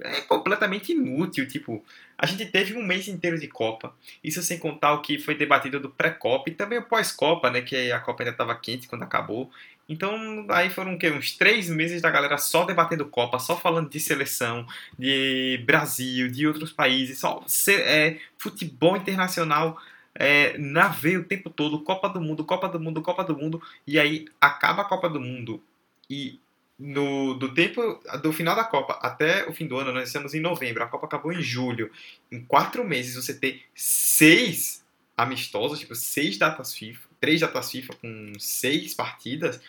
[0.00, 1.46] é completamente inútil.
[1.46, 1.84] Tipo,
[2.16, 3.94] a gente teve um mês inteiro de Copa.
[4.22, 7.62] Isso sem contar o que foi debatido do pré-Copa e também o pós-Copa, né?
[7.62, 9.50] Que a Copa ainda estava quente quando acabou.
[9.88, 13.98] Então, aí foram o uns três meses da galera só debatendo Copa, só falando de
[13.98, 14.66] seleção,
[14.98, 19.80] de Brasil, de outros países, só é, futebol internacional
[20.14, 23.62] é, na veia o tempo todo, Copa do Mundo, Copa do Mundo, Copa do Mundo,
[23.86, 25.62] e aí acaba a Copa do Mundo
[26.10, 26.40] e
[26.78, 30.40] no, do tempo do final da Copa até o fim do ano, nós estamos em
[30.40, 31.90] novembro, a Copa acabou em julho.
[32.30, 34.84] Em quatro meses você ter seis
[35.16, 39.60] amistosos, tipo, seis datas FIFA, três datas FIFA com seis partidas,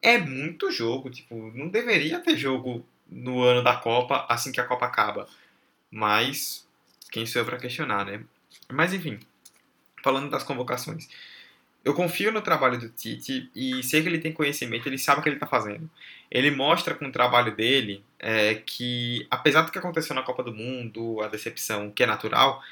[0.00, 1.10] é muito jogo.
[1.10, 5.28] Tipo, não deveria ter jogo no ano da Copa assim que a Copa acaba.
[5.90, 6.66] Mas
[7.10, 8.22] quem sou eu para questionar, né?
[8.72, 9.18] Mas enfim,
[10.02, 11.08] falando das convocações.
[11.84, 15.22] Eu confio no trabalho do Tite e sei que ele tem conhecimento, ele sabe o
[15.22, 15.88] que ele está fazendo.
[16.30, 20.54] Ele mostra com o trabalho dele é, que, apesar do que aconteceu na Copa do
[20.54, 22.62] Mundo, a decepção que é natural,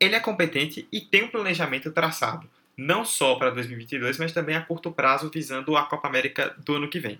[0.00, 4.62] ele é competente e tem um planejamento traçado, não só para 2022, mas também a
[4.62, 7.18] curto prazo, visando a Copa América do ano que vem.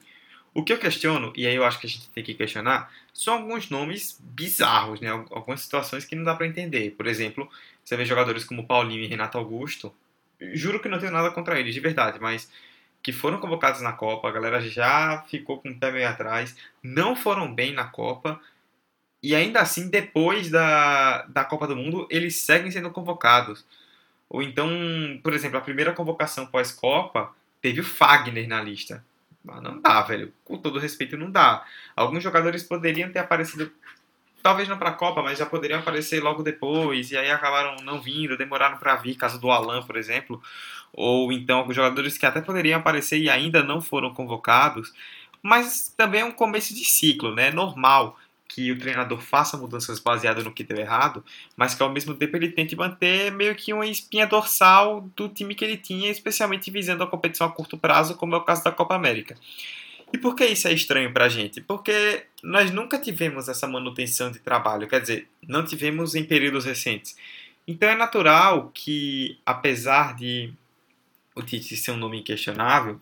[0.54, 3.34] O que eu questiono, e aí eu acho que a gente tem que questionar, são
[3.34, 5.10] alguns nomes bizarros, né?
[5.10, 6.92] algumas situações que não dá para entender.
[6.92, 7.48] Por exemplo,
[7.84, 9.94] você vê jogadores como Paulinho e Renato Augusto,
[10.40, 12.50] juro que não tenho nada contra eles, de verdade, mas
[13.02, 17.14] que foram convocados na Copa, a galera já ficou com o pé meio atrás, não
[17.14, 18.40] foram bem na Copa,
[19.22, 23.64] e ainda assim, depois da, da Copa do Mundo, eles seguem sendo convocados.
[24.28, 24.68] Ou então,
[25.22, 29.04] por exemplo, a primeira convocação pós-Copa teve o Fagner na lista.
[29.44, 30.32] Não dá, velho.
[30.44, 31.64] Com todo respeito, não dá.
[31.96, 33.72] Alguns jogadores poderiam ter aparecido
[34.48, 38.00] talvez não para a Copa, mas já poderiam aparecer logo depois, e aí acabaram não
[38.00, 40.42] vindo, demoraram para vir, caso do Alan, por exemplo,
[40.90, 44.94] ou então jogadores que até poderiam aparecer e ainda não foram convocados,
[45.42, 47.50] mas também é um começo de ciclo, né?
[47.50, 51.22] Normal que o treinador faça mudanças baseadas no que deu errado,
[51.54, 55.54] mas que ao mesmo tempo ele tente manter meio que uma espinha dorsal do time
[55.54, 58.72] que ele tinha, especialmente visando a competição a curto prazo, como é o caso da
[58.72, 59.36] Copa América.
[60.12, 61.60] E por que isso é estranho para a gente?
[61.60, 67.16] Porque nós nunca tivemos essa manutenção de trabalho, quer dizer, não tivemos em períodos recentes.
[67.66, 70.52] Então é natural que, apesar de
[71.34, 72.98] o Tite ser um nome inquestionável,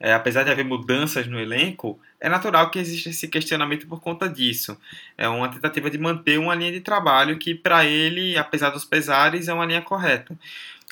[0.00, 4.28] é, apesar de haver mudanças no elenco, é natural que exista esse questionamento por conta
[4.28, 4.76] disso.
[5.16, 9.48] É uma tentativa de manter uma linha de trabalho que, para ele, apesar dos pesares,
[9.48, 10.36] é uma linha correta.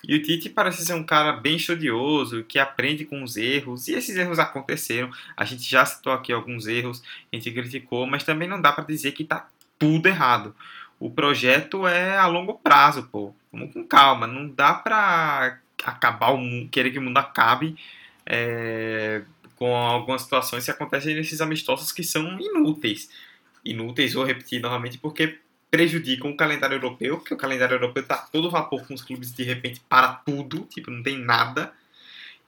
[0.05, 3.95] E o Tite parece ser um cara bem estudioso, que aprende com os erros, e
[3.95, 5.11] esses erros aconteceram.
[5.37, 8.85] A gente já citou aqui alguns erros, a gente criticou, mas também não dá para
[8.85, 10.55] dizer que está tudo errado.
[10.99, 13.35] O projeto é a longo prazo, pô.
[13.53, 17.77] Vamos com calma, não dá para acabar o mundo, querer que o mundo acabe
[18.25, 19.23] é,
[19.57, 23.11] com algumas situações que acontecem nesses amistosos que são inúteis.
[23.65, 25.39] Inúteis, vou repetir novamente, porque
[25.71, 29.43] prejudicam o calendário europeu, porque o calendário europeu está todo vapor com os clubes de
[29.43, 31.73] repente para tudo, tipo, não tem nada.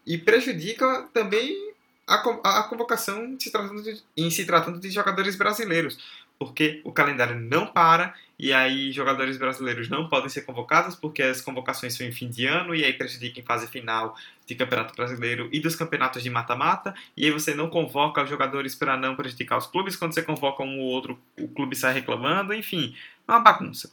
[0.07, 1.75] E prejudica também
[2.07, 5.99] a, a convocação se tratando de, em se tratando de jogadores brasileiros,
[6.39, 11.41] porque o calendário não para e aí jogadores brasileiros não podem ser convocados porque as
[11.41, 15.49] convocações são em fim de ano e aí prejudica em fase final de Campeonato Brasileiro
[15.53, 19.59] e dos campeonatos de mata-mata, e aí você não convoca os jogadores para não prejudicar
[19.59, 22.95] os clubes, quando você convoca um ou outro, o clube sai reclamando, enfim,
[23.27, 23.93] é uma bagunça.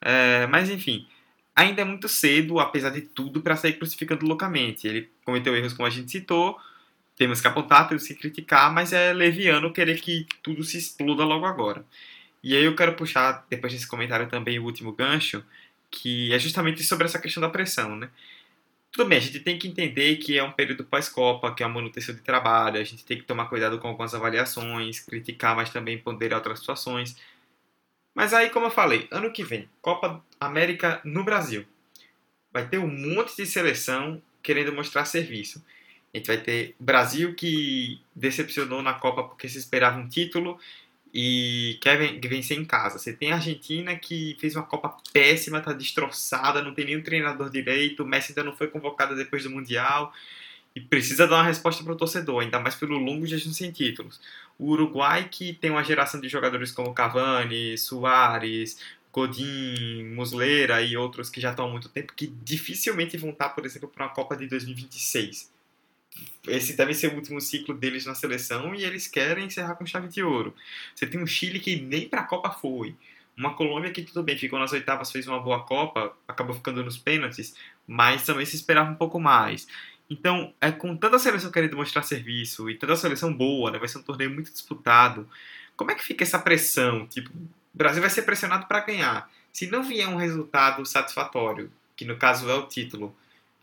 [0.00, 1.06] É, mas enfim,
[1.54, 4.88] ainda é muito cedo, apesar de tudo, para sair crucificando loucamente.
[4.88, 6.58] Ele cometeu erros como a gente citou,
[7.16, 11.46] temos que apontar, temos que criticar, mas é leviano querer que tudo se exploda logo
[11.46, 11.84] agora.
[12.42, 15.44] E aí eu quero puxar, depois desse comentário também, o último gancho,
[15.90, 18.10] que é justamente sobre essa questão da pressão, né?
[18.90, 21.76] Tudo bem, a gente tem que entender que é um período pós-Copa, que é uma
[21.76, 25.96] manutenção de trabalho, a gente tem que tomar cuidado com algumas avaliações, criticar, mas também
[25.96, 27.16] ponderar outras situações.
[28.14, 31.64] Mas aí, como eu falei, ano que vem, Copa América no Brasil.
[32.52, 35.64] Vai ter um monte de seleção querendo mostrar serviço.
[36.12, 40.58] A gente vai ter Brasil que decepcionou na Copa porque se esperava um título
[41.12, 42.98] e quer vencer em casa.
[42.98, 47.48] Você tem a Argentina que fez uma Copa péssima, tá destroçada, não tem nenhum treinador
[47.48, 50.12] direito, o Messi ainda não foi convocado depois do Mundial
[50.76, 54.20] e precisa dar uma resposta para o torcedor, ainda mais pelo longo jejum sem títulos.
[54.58, 58.78] O Uruguai que tem uma geração de jogadores como Cavani, Soares,
[59.10, 63.64] Godin, Muslera e outros que já estão há muito tempo que dificilmente vão estar, por
[63.64, 65.52] exemplo, para uma Copa de 2026
[66.46, 70.08] esse deve ser o último ciclo deles na seleção e eles querem encerrar com chave
[70.08, 70.54] de ouro.
[70.94, 72.94] Você tem um Chile que nem para a Copa foi.
[73.36, 76.98] Uma Colômbia que tudo bem, ficou nas oitavas, fez uma boa Copa, acabou ficando nos
[76.98, 77.54] pênaltis,
[77.86, 79.66] mas também se esperava um pouco mais.
[80.10, 83.98] Então, é com tanta seleção querendo mostrar serviço e tanta seleção boa, né, vai ser
[83.98, 85.26] um torneio muito disputado.
[85.76, 87.06] Como é que fica essa pressão?
[87.06, 89.30] Tipo, o Brasil vai ser pressionado para ganhar.
[89.50, 93.16] Se não vier um resultado satisfatório, que no caso é o título,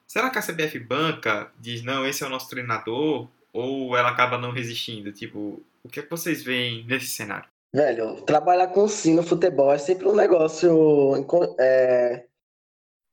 [0.10, 4.40] Será que a CBF banca, diz, não, esse é o nosso treinador, ou ela acaba
[4.40, 5.12] não resistindo?
[5.14, 7.48] Tipo, o que, é que vocês veem nesse cenário?
[7.72, 11.14] Velho, trabalhar com si no futebol é sempre um negócio
[11.60, 12.26] é,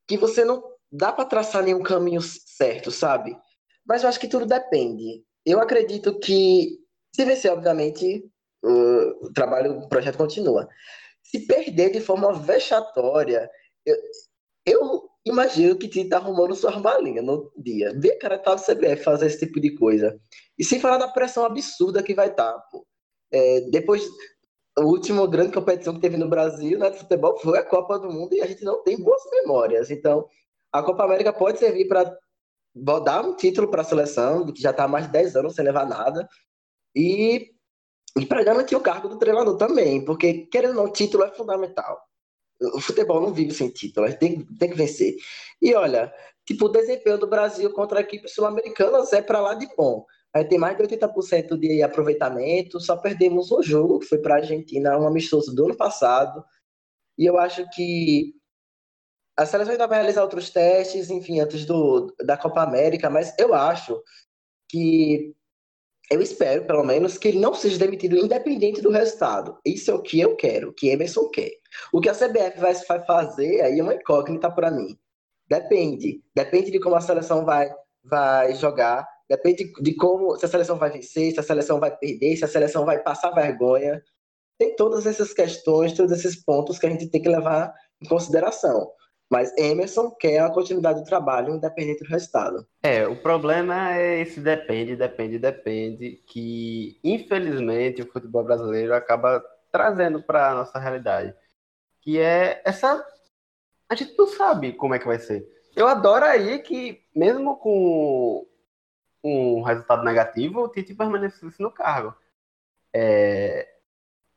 [0.09, 3.37] que você não dá para traçar nenhum caminho certo, sabe?
[3.85, 5.23] Mas eu acho que tudo depende.
[5.45, 6.79] Eu acredito que,
[7.15, 8.25] se vencer, obviamente,
[8.65, 10.67] o trabalho, o projeto continua.
[11.23, 13.51] Se perder de forma vexatória,
[13.85, 13.97] eu,
[14.65, 17.93] eu imagino que Tite tá arrumando sua malinha no dia.
[17.99, 20.19] Vê cara tá no CBF fazer esse tipo de coisa.
[20.57, 22.63] E sem falar da pressão absurda que vai estar, tá.
[23.33, 24.09] É, depois,
[24.79, 28.11] a última grande competição que teve no Brasil, né, de futebol, foi a Copa do
[28.11, 29.91] Mundo e a gente não tem boas memórias.
[29.91, 30.27] Então,
[30.73, 32.17] a Copa América pode servir para
[33.03, 35.65] dar um título para a seleção, que já está há mais de 10 anos sem
[35.65, 36.29] levar nada,
[36.95, 37.51] e,
[38.19, 41.33] e para garantir o cargo do treinador também, porque, querendo ou não, o título é
[41.33, 41.99] fundamental.
[42.61, 45.15] O futebol não vive sem título, a tem, tem que vencer.
[45.61, 46.13] E olha,
[46.45, 50.05] tipo, o desempenho do Brasil contra equipes sul-americanas é para lá de bom.
[50.35, 54.39] Aí tem mais de 80% de aproveitamento, só perdemos um jogo, que foi para a
[54.39, 56.45] Argentina, um amistoso do ano passado.
[57.19, 58.35] E eu acho que
[59.37, 63.55] a seleção ainda vai realizar outros testes, enfim, antes do, da Copa América, mas eu
[63.55, 64.03] acho
[64.69, 65.35] que
[66.11, 69.59] eu espero, pelo menos, que ele não seja demitido independente do resultado.
[69.65, 71.51] Isso é o que eu quero, o que Emerson quer.
[71.93, 74.99] O que a CBF vai, fazer aí é uma incógnita para mim.
[75.49, 76.23] Depende.
[76.35, 77.71] Depende de como a seleção vai,
[78.05, 79.07] vai jogar.
[79.29, 82.49] Depende de como, se a seleção vai vencer, se a seleção vai perder, se a
[82.49, 84.03] seleção vai passar vergonha.
[84.59, 88.91] Tem todas essas questões, todos esses pontos que a gente tem que levar em consideração.
[89.31, 92.65] Mas Emerson quer a continuidade do trabalho, independente do resultado.
[92.83, 100.23] É, o problema é esse depende, depende, depende, que infelizmente o futebol brasileiro acaba trazendo
[100.23, 101.35] para a nossa realidade.
[102.07, 103.05] Que é essa.
[103.89, 105.45] A gente não sabe como é que vai ser.
[105.75, 108.47] Eu adoro aí que, mesmo com
[109.25, 112.15] um resultado negativo, o Tite permanecesse no cargo.
[112.95, 113.69] É,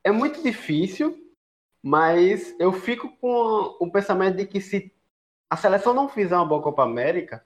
[0.03, 1.29] é muito difícil
[1.82, 4.91] mas eu fico com o pensamento de que se
[5.49, 7.43] a seleção não fizer uma boa Copa América,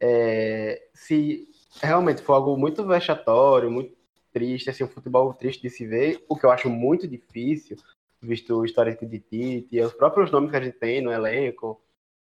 [0.00, 1.48] é, se
[1.80, 3.96] realmente for algo muito vexatório, muito
[4.32, 7.76] triste, assim, um futebol triste de se ver, o que eu acho muito difícil,
[8.20, 11.80] visto o histórico de Tite os próprios nomes que a gente tem no elenco.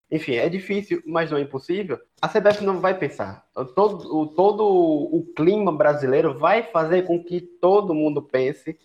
[0.09, 1.99] Enfim, é difícil, mas não é impossível.
[2.21, 3.45] A CBF não vai pensar.
[3.75, 8.79] Todo, o, todo o clima brasileiro vai fazer com que todo mundo pense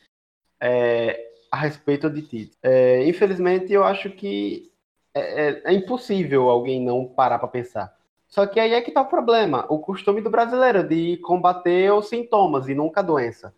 [0.61, 2.59] é, a respeito de Tite.
[2.63, 4.73] É, infelizmente, eu acho que
[5.15, 7.97] é, é, é impossível alguém não parar para pensar.
[8.27, 12.09] Só que aí é que está o problema, o costume do brasileiro de combater os
[12.09, 13.55] sintomas e nunca a doença.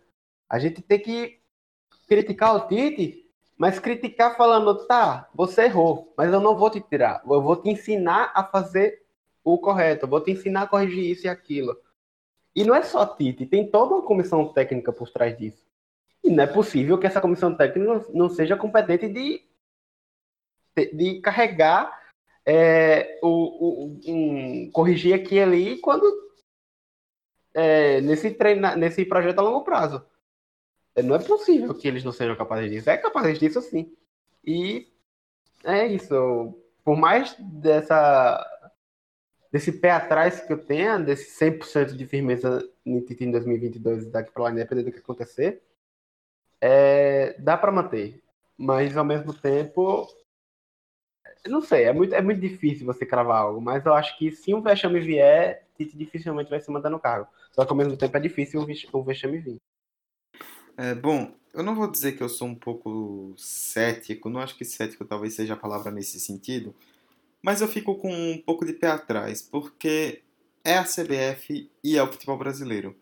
[0.49, 1.39] A gente tem que
[2.07, 3.24] criticar o Tite,
[3.57, 7.69] mas criticar falando, tá, você errou, mas eu não vou te tirar, eu vou te
[7.69, 9.03] ensinar a fazer
[9.43, 11.77] o correto, eu vou te ensinar a corrigir isso e aquilo.
[12.55, 15.65] E não é só Tite, tem toda uma comissão técnica por trás disso.
[16.23, 19.43] E não é possível que essa comissão técnica não seja competente de,
[20.93, 22.05] de carregar,
[22.45, 26.05] é, o, o um, corrigir aqui e ali quando
[27.53, 30.05] é, nesse, treino, nesse projeto a longo prazo.
[30.95, 32.89] É, não é possível que eles não sejam capazes disso.
[32.89, 33.93] É capaz disso sim.
[34.43, 34.87] E
[35.63, 36.57] é isso.
[36.83, 38.51] Por mais dessa
[39.51, 44.51] desse pé atrás que eu tenha, desse 100% de firmeza em 2022 daqui para lá,
[44.51, 45.63] independente do que acontecer,
[46.59, 48.21] é, dá para manter.
[48.57, 50.07] Mas ao mesmo tempo,
[51.47, 54.53] não sei, é muito, é muito difícil você cravar algo, mas eu acho que se
[54.53, 57.27] um vexame vier, Tite dificilmente vai se manter no cargo.
[57.51, 58.61] Só que ao mesmo tempo é difícil
[58.93, 59.61] um vexame vir.
[60.77, 64.65] É, bom, eu não vou dizer que eu sou um pouco cético, não acho que
[64.65, 66.75] cético talvez seja a palavra nesse sentido,
[67.41, 70.21] mas eu fico com um pouco de pé atrás, porque
[70.63, 72.95] é a CBF e é o futebol brasileiro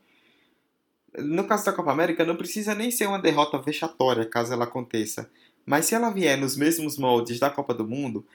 [1.17, 5.29] no caso da Copa América, não precisa nem ser uma derrota vexatória, caso ela aconteça.
[5.65, 8.25] Mas se ela vier nos mesmos moldes da Copa do Mundo,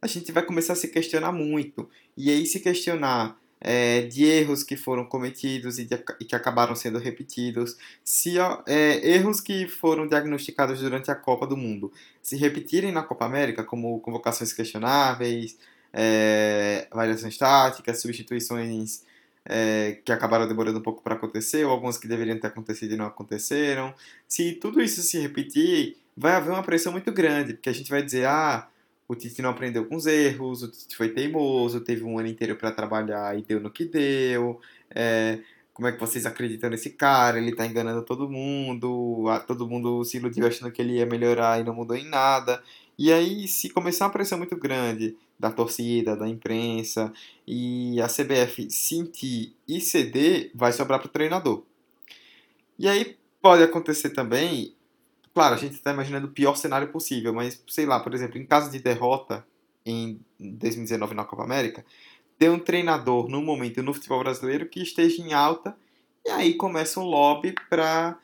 [0.00, 1.88] a gente vai começar a se questionar muito.
[2.16, 6.74] E aí se questionar é, de erros que foram cometidos e, de, e, que acabaram
[6.74, 8.34] sendo repetidos, se
[8.66, 13.62] é, erros que foram diagnosticados durante a Copa do Mundo se repetirem na Copa América,
[13.62, 15.56] como convocações questionáveis,
[15.92, 19.02] é, variações táticas, substituições
[19.44, 22.96] é, que acabaram demorando um pouco para acontecer, ou algumas que deveriam ter acontecido e
[22.96, 23.94] não aconteceram.
[24.26, 28.02] Se tudo isso se repetir, vai haver uma pressão muito grande, porque a gente vai
[28.02, 28.68] dizer, ah,
[29.12, 32.56] o Tite não aprendeu com os erros, o Tite foi teimoso, teve um ano inteiro
[32.56, 34.60] para trabalhar e deu no que deu.
[34.90, 35.38] É,
[35.74, 37.38] como é que vocês acreditam nesse cara?
[37.38, 41.64] Ele tá enganando todo mundo, todo mundo se iludiu achando que ele ia melhorar e
[41.64, 42.62] não mudou em nada.
[42.98, 47.12] E aí, se começar uma pressão muito grande da torcida, da imprensa,
[47.46, 51.64] e a CBF sentir e ceder, vai sobrar para o treinador.
[52.78, 54.74] E aí pode acontecer também
[55.34, 58.44] Claro, a gente está imaginando o pior cenário possível, mas sei lá, por exemplo, em
[58.44, 59.46] caso de derrota
[59.84, 61.84] em 2019 na Copa América,
[62.38, 65.76] ter um treinador no momento no futebol brasileiro que esteja em alta
[66.24, 68.18] e aí começa um lobby para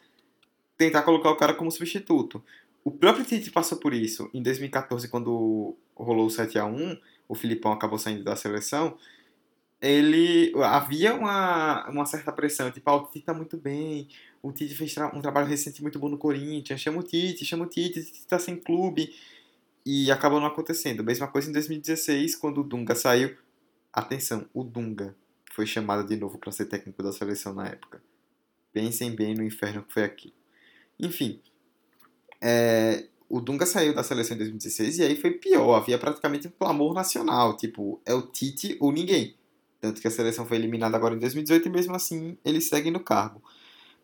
[0.77, 2.43] tentar colocar o cara como substituto.
[2.85, 6.97] O próprio Tite passou por isso em 2014 quando rolou o 7 a 1,
[7.29, 8.97] o Filipão acabou saindo da seleção.
[9.81, 14.09] Ele havia uma, uma certa pressão, tipo, ah, o Tite tá muito bem,
[14.43, 16.81] o Tite fez um trabalho recente muito bom no Corinthians.
[16.81, 19.15] Chama o Tite, chama o Tite, o Tite tá sem clube.
[19.85, 21.03] E acabou não acontecendo.
[21.03, 23.37] Mesma coisa em 2016, quando o Dunga saiu.
[23.93, 25.17] Atenção, o Dunga
[25.53, 28.03] foi chamado de novo para ser técnico da seleção na época.
[28.73, 30.35] Pensem bem no inferno que foi aquilo.
[31.01, 31.41] Enfim,
[32.41, 35.75] é, o Dunga saiu da seleção em 2016 e aí foi pior.
[35.75, 37.57] Havia praticamente um clamor nacional.
[37.57, 39.37] Tipo, é o Tite ou ninguém.
[39.81, 43.01] Tanto que a seleção foi eliminada agora em 2018 e mesmo assim ele segue no
[43.01, 43.43] cargo.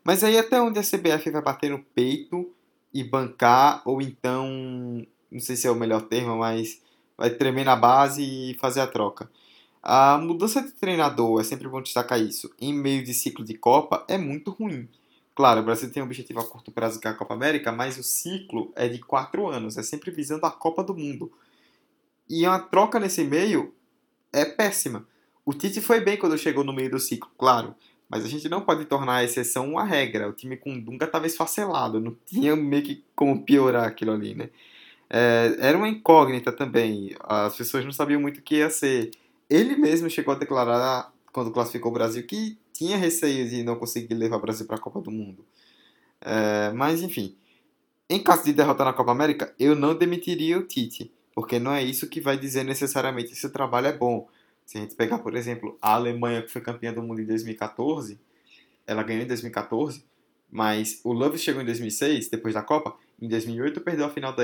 [0.05, 2.47] Mas aí até onde a CBF vai bater no peito
[2.93, 6.79] e bancar, ou então, não sei se é o melhor termo, mas
[7.17, 9.27] vai tremer na base e fazer a troca.
[9.81, 14.05] A mudança de treinador, é sempre bom destacar isso, em meio de ciclo de Copa
[14.07, 14.87] é muito ruim.
[15.33, 17.97] Claro, o Brasil tem um objetivo a curto prazo que é a Copa América, mas
[17.97, 21.31] o ciclo é de quatro anos, é sempre visando a Copa do Mundo.
[22.29, 23.73] E uma troca nesse meio
[24.31, 25.07] é péssima.
[25.43, 27.75] O Tite foi bem quando chegou no meio do ciclo, claro,
[28.09, 30.29] mas a gente não pode tornar a exceção uma regra.
[30.29, 34.49] O time com Dunga estava esfacelado, não tinha meio que como piorar aquilo ali, né?
[35.09, 37.15] É, era uma incógnita também.
[37.21, 39.11] As pessoas não sabiam muito o que ia ser.
[39.49, 44.15] Ele mesmo chegou a declarar, quando classificou o Brasil, que tinha receio de não conseguir
[44.15, 45.45] levar o Brasil para a Copa do Mundo.
[46.21, 47.35] É, mas, enfim.
[48.09, 51.83] Em caso de derrota na Copa América, eu não demitiria o Tite, porque não é
[51.83, 54.27] isso que vai dizer necessariamente se o trabalho é bom.
[54.65, 58.19] Se a gente pegar, por exemplo, a Alemanha, que foi campeã do mundo em 2014,
[58.87, 60.03] ela ganhou em 2014,
[60.49, 62.97] mas o Love chegou em 2006, depois da Copa.
[63.21, 64.43] Em 2008 perdeu a final da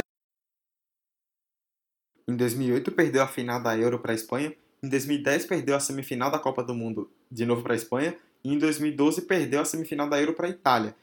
[2.27, 4.53] Em 2008 perdeu a final da Euro para a Espanha.
[4.81, 8.15] Em 2010 perdeu a semifinal da Copa do Mundo de novo para a Espanha.
[8.43, 10.95] E em 2012 perdeu a semifinal da Euro para a Itália.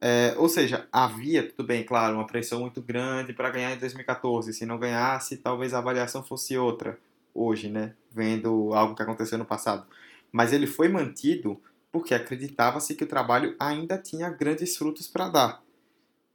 [0.00, 4.52] É, ou seja, havia, tudo bem, claro, uma pressão muito grande para ganhar em 2014.
[4.52, 6.98] Se não ganhasse, talvez a avaliação fosse outra
[7.34, 7.94] hoje, né?
[8.10, 9.86] Vendo algo que aconteceu no passado.
[10.30, 11.60] Mas ele foi mantido
[11.90, 15.62] porque acreditava-se que o trabalho ainda tinha grandes frutos para dar.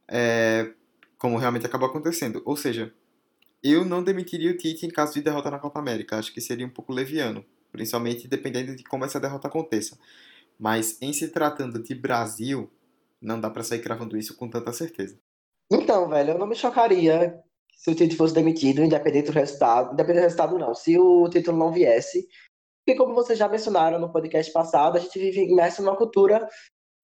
[0.06, 0.72] É,
[1.18, 2.40] como realmente acabou acontecendo.
[2.44, 2.94] Ou seja,
[3.62, 6.16] eu não demitiria o Tite em caso de derrota na Copa América.
[6.16, 9.98] Acho que seria um pouco leviano, principalmente dependendo de como essa derrota aconteça.
[10.58, 12.70] Mas em se tratando de Brasil,
[13.20, 15.18] não dá para sair cravando isso com tanta certeza.
[15.70, 17.38] Então, velho, eu não me chocaria
[17.78, 21.56] se o Tite fosse demitido, independente do resultado, independente do resultado não, se o título
[21.56, 22.26] não viesse,
[22.84, 26.48] porque como vocês já mencionaram no podcast passado, a gente vive imerso numa cultura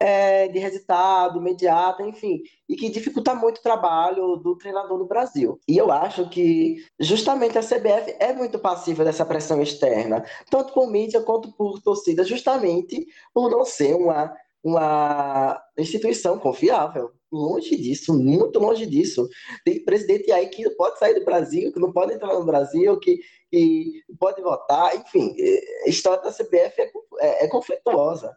[0.01, 5.61] é, de resultado imediato, enfim, e que dificulta muito o trabalho do treinador no Brasil.
[5.69, 10.91] E eu acho que justamente a CBF é muito passiva dessa pressão externa, tanto por
[10.91, 18.59] mídia quanto por torcida, justamente por não ser uma, uma instituição confiável longe disso, muito
[18.59, 19.29] longe disso.
[19.65, 23.19] Tem presidente aí que pode sair do Brasil, que não pode entrar no Brasil, que,
[23.51, 25.35] que pode votar, enfim,
[25.85, 26.91] a história da CBF é,
[27.21, 28.35] é, é conflituosa.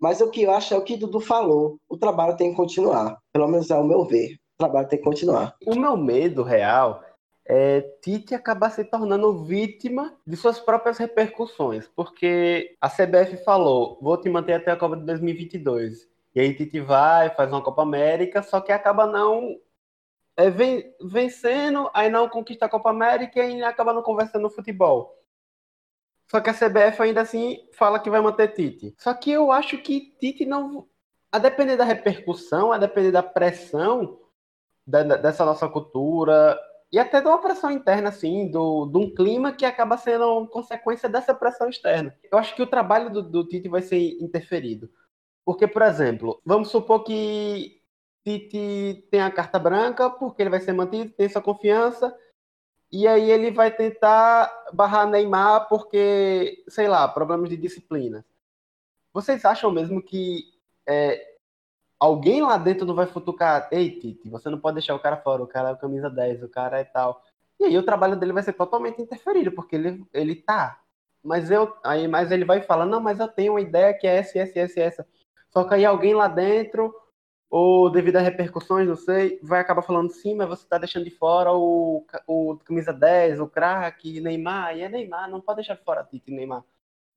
[0.00, 3.18] Mas o que eu acho é o que Dudu falou: o trabalho tem que continuar,
[3.32, 5.56] pelo menos ao meu ver, o trabalho tem que continuar.
[5.66, 7.02] O meu medo real
[7.48, 14.18] é Tite acabar se tornando vítima de suas próprias repercussões, porque a CBF falou: vou
[14.20, 16.06] te manter até a Copa de 2022.
[16.34, 19.58] E aí Tite vai, faz uma Copa América, só que acaba não
[20.36, 25.16] é, vem, vencendo, aí não conquista a Copa América e acaba não conversando no futebol.
[26.30, 28.94] Só que a CBF ainda assim fala que vai manter Tite.
[28.98, 30.86] Só que eu acho que Tite não
[31.32, 34.20] a depender da repercussão, a depender da pressão
[34.86, 36.58] da, dessa nossa cultura
[36.90, 41.08] e até de uma pressão interna, assim, do, de um clima que acaba sendo consequência
[41.08, 42.16] dessa pressão externa.
[42.30, 44.90] Eu acho que o trabalho do, do Tite vai ser interferido.
[45.44, 47.82] Porque, por exemplo, vamos supor que
[48.24, 52.14] Tite tem a carta branca, porque ele vai ser mantido, tem essa confiança,
[52.90, 58.24] e aí ele vai tentar barrar Neymar porque, sei lá, problemas de disciplina.
[59.12, 60.44] Vocês acham mesmo que
[60.86, 61.27] é,
[61.98, 65.42] alguém lá dentro não vai futucar, ei, Tite, você não pode deixar o cara fora,
[65.42, 67.22] o cara é camisa 10, o cara é tal.
[67.60, 70.80] E aí o trabalho dele vai ser totalmente interferido, porque ele, ele tá.
[71.22, 71.74] Mas eu.
[71.84, 74.58] Aí, mas ele vai falar, não, mas eu tenho uma ideia que é essa, essa,
[74.60, 75.06] essa, essa.
[75.50, 76.94] Só que aí alguém lá dentro,
[77.50, 81.10] ou devido a repercussões, não sei, vai acabar falando sim, mas você tá deixando de
[81.10, 85.84] fora o, o camisa 10, o craque, Neymar, e é Neymar, não pode deixar de
[85.84, 86.64] fora Tite Neymar.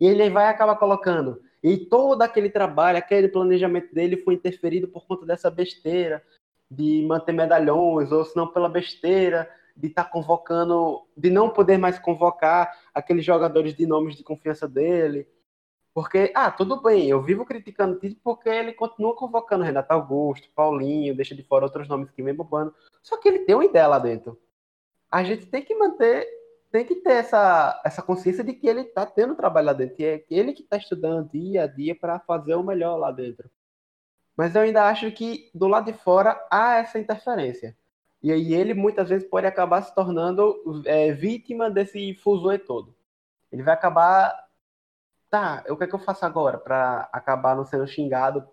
[0.02, 1.40] E ele vai acabar colocando.
[1.62, 6.24] E todo aquele trabalho, aquele planejamento dele foi interferido por conta dessa besteira
[6.70, 9.48] de manter medalhões, ou se não pela besteira
[9.78, 14.68] de estar tá convocando, de não poder mais convocar aqueles jogadores de nomes de confiança
[14.68, 15.28] dele.
[15.94, 20.50] Porque, ah, tudo bem, eu vivo criticando o Tite porque ele continua convocando Renato Augusto,
[20.56, 22.74] Paulinho, deixa de fora outros nomes que vem bombando.
[23.04, 24.40] Só que ele tem uma ideia lá dentro.
[25.12, 26.28] A gente tem que manter
[26.72, 30.06] tem que ter essa, essa consciência de que ele está tendo trabalho lá dentro, que
[30.06, 33.50] é ele que está estudando dia a dia para fazer o melhor lá dentro.
[34.38, 37.78] Mas eu ainda acho que do lado de fora há essa interferência.
[38.24, 42.96] E aí ele muitas vezes pode acabar se tornando é, vítima desse fuzuê todo.
[43.52, 44.34] Ele vai acabar.
[45.30, 48.48] Tá, o que é que eu faço agora para acabar não sendo xingado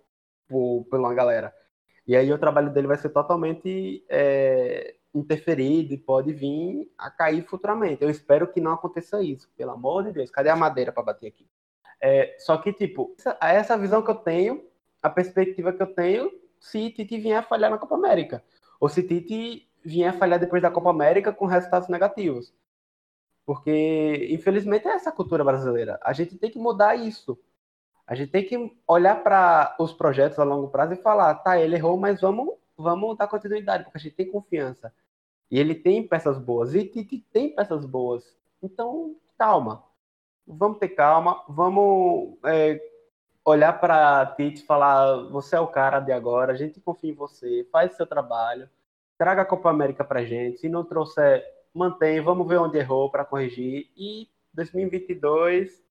[0.49, 1.55] por, por uma galera?
[2.07, 7.43] E aí o trabalho dele vai ser totalmente é, interferido e pode vir a cair
[7.43, 8.03] futuramente.
[8.03, 10.31] Eu espero que não aconteça isso, pelo amor de Deus.
[10.31, 11.47] Cadê a madeira para bater aqui?
[12.01, 14.65] É, só que, tipo, essa, essa visão que eu tenho,
[15.03, 16.31] a perspectiva que eu tenho,
[16.61, 18.43] se Tite vier a falhar na Copa América.
[18.81, 22.55] Ou se Tite vier a falhar depois da Copa América com resultados negativos.
[23.45, 25.99] Porque, infelizmente, é essa cultura brasileira.
[26.03, 27.39] A gente tem que mudar isso.
[28.07, 31.77] A gente tem que olhar para os projetos a longo prazo e falar, tá, ele
[31.77, 34.93] errou, mas vamos, vamos dar continuidade, porque a gente tem confiança.
[35.51, 36.75] E ele tem peças boas.
[36.75, 38.37] E Tite tem peças boas.
[38.63, 39.83] Então, calma.
[40.47, 41.43] Vamos ter calma.
[41.49, 42.81] Vamos é,
[43.45, 47.15] olhar para Tite e falar: você é o cara de agora, a gente confia em
[47.15, 48.69] você, faz seu trabalho,
[49.17, 50.61] traga a Copa América para gente.
[50.61, 52.21] Se não trouxer, mantém.
[52.21, 53.91] Vamos ver onde errou para corrigir.
[53.97, 55.83] E 2022,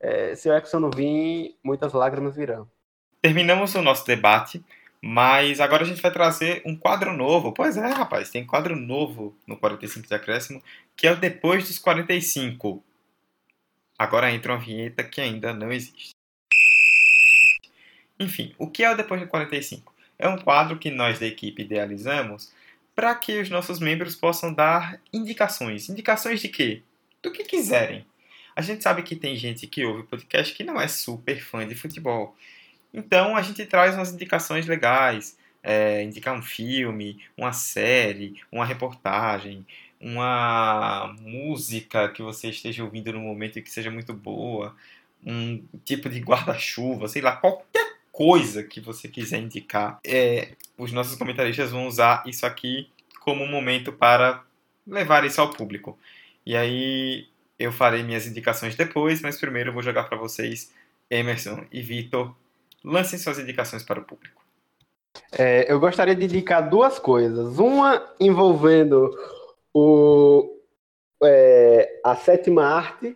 [0.00, 2.68] é, se o Exxon não vir, muitas lágrimas virão.
[3.20, 4.64] Terminamos o nosso debate.
[5.04, 7.52] Mas agora a gente vai trazer um quadro novo.
[7.52, 10.62] Pois é, rapaz, tem quadro novo no 45 de acréscimo,
[10.96, 12.82] que é o Depois dos 45.
[13.98, 16.10] Agora entra uma vinheta que ainda não existe.
[18.18, 19.92] Enfim, o que é o Depois dos 45?
[20.16, 22.52] É um quadro que nós da equipe idealizamos
[22.94, 25.88] para que os nossos membros possam dar indicações.
[25.88, 26.82] Indicações de quê?
[27.20, 28.06] Do que quiserem.
[28.54, 31.74] A gente sabe que tem gente que ouve podcast que não é super fã de
[31.74, 32.36] futebol.
[32.92, 39.64] Então a gente traz umas indicações legais, é, indicar um filme, uma série, uma reportagem,
[40.00, 44.74] uma música que você esteja ouvindo no momento e que seja muito boa,
[45.24, 50.00] um tipo de guarda-chuva, sei lá, qualquer coisa que você quiser indicar.
[50.04, 52.90] É, os nossos comentaristas vão usar isso aqui
[53.20, 54.42] como um momento para
[54.86, 55.96] levar isso ao público.
[56.44, 57.28] E aí
[57.58, 60.72] eu farei minhas indicações depois, mas primeiro eu vou jogar para vocês,
[61.08, 62.34] Emerson e Vitor,
[62.84, 64.42] Lancem suas indicações para o público.
[65.38, 67.58] É, eu gostaria de indicar duas coisas.
[67.58, 69.10] Uma envolvendo
[69.72, 70.58] o,
[71.22, 73.14] é, a sétima arte,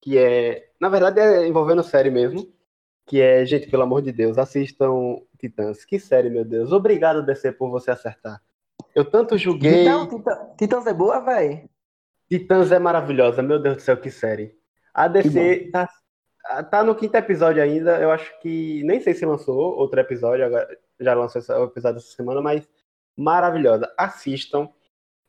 [0.00, 0.68] que é.
[0.80, 2.46] Na verdade, é envolvendo série mesmo.
[3.06, 5.84] Que é, gente, pelo amor de Deus, assistam Titãs.
[5.84, 6.72] Que série, meu Deus.
[6.72, 8.40] Obrigado, DC, por você acertar.
[8.94, 9.82] Eu tanto julguei.
[9.82, 10.08] Então,
[10.56, 11.68] Titãs é boa, velho.
[12.30, 14.56] Titãs é maravilhosa, meu Deus do céu, que série.
[14.94, 16.01] A DC tá ah,
[16.70, 17.98] tá no quinto episódio ainda.
[18.00, 18.82] Eu acho que.
[18.84, 20.68] Nem sei se lançou outro episódio, agora
[21.00, 22.68] já lançou o episódio essa semana, mas
[23.16, 23.92] maravilhosa.
[23.96, 24.68] Assistam.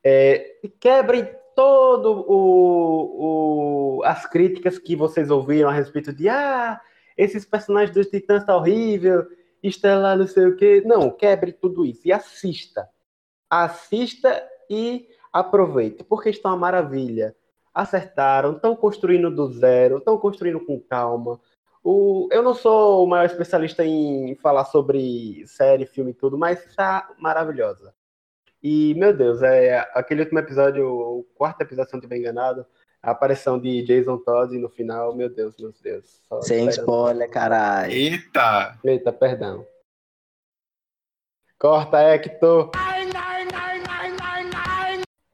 [0.04, 6.82] É, quebrem todo o, o, as críticas que vocês ouviram a respeito de ah,
[7.18, 9.26] esses personagens dos Titãs tá horrível,
[9.62, 10.84] Estela não sei o quê.
[10.86, 12.90] Não, quebre tudo isso e assista.
[13.50, 17.36] Assista e aproveite, porque está uma maravilha
[17.74, 21.40] acertaram, estão construindo do zero, estão construindo com calma.
[21.84, 26.66] O, eu não sou o maior especialista em falar sobre série, filme e tudo, mas
[26.66, 27.94] está maravilhosa.
[28.62, 32.66] E, meu Deus, é aquele último episódio, o quarto episódio, se não estiver enganado,
[33.02, 36.22] a aparição de Jason Todd no final, meu Deus, meu Deus.
[36.44, 37.92] Sem spoiler, caralho.
[37.92, 38.80] Eita!
[38.86, 39.68] Eita, perdão.
[41.60, 42.72] Corta, Hector.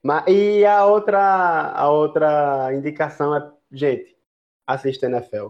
[0.04, 4.18] Mas, e a outra, a outra indicação é, gente,
[4.66, 5.48] assista NFL.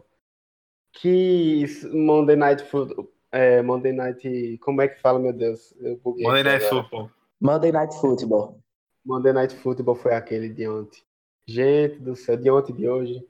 [0.92, 5.74] Que Monday Night Football, é, Monday Night, como é que fala, meu Deus?
[6.04, 6.84] Monday Night agora.
[6.84, 7.12] Football.
[7.40, 8.60] Monday Night Football.
[9.06, 11.02] Monday Night Football foi aquele de ontem.
[11.48, 13.28] Gente do céu, de ontem e de hoje.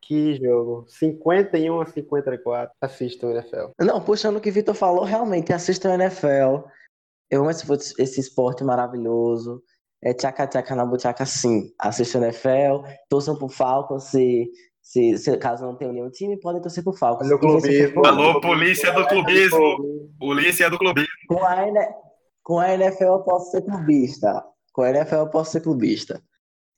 [0.00, 0.84] Que jogo.
[0.88, 2.74] 51 a 54.
[2.80, 3.66] Assistam o NFL.
[3.80, 6.68] Não, puxando o que o Vitor falou, realmente, assistam o NFL.
[7.30, 7.66] Eu amo esse,
[8.00, 9.62] esse esporte maravilhoso.
[10.02, 11.72] É tchaca tchaca na buchaca, sim.
[11.78, 16.62] Assistam o NFL, torçam pro Falcons, se, se, se caso não tenham nenhum time, podem
[16.62, 17.26] torcer pro Falcons.
[17.26, 18.06] Olha o se você clubismo.
[18.06, 20.10] Alô, polícia do clubismo.
[20.18, 21.08] Polícia do clubismo.
[21.28, 21.66] Com a,
[22.42, 24.44] com a NFL eu posso ser clubista.
[24.72, 26.22] Com a NFL eu posso ser clubista.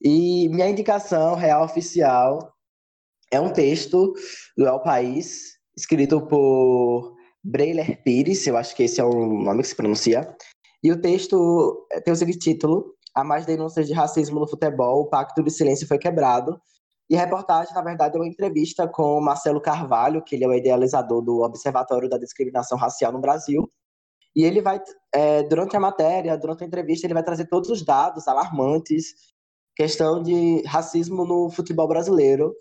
[0.02, 2.54] E minha indicação real oficial
[3.30, 4.14] é um texto
[4.56, 7.14] do El País, escrito por
[7.44, 10.34] Breiler Pires, eu acho que esse é o nome que se pronuncia.
[10.82, 15.06] E o texto tem o seguinte título: Há mais denúncias de racismo no futebol, o
[15.06, 16.60] pacto de silêncio foi quebrado.
[17.08, 20.48] E a reportagem, na verdade, é uma entrevista com o Marcelo Carvalho, que ele é
[20.48, 23.68] o idealizador do Observatório da Discriminação Racial no Brasil.
[24.34, 24.80] E ele vai,
[25.12, 29.14] é, durante a matéria, durante a entrevista, ele vai trazer todos os dados alarmantes,
[29.74, 32.54] questão de racismo no futebol brasileiro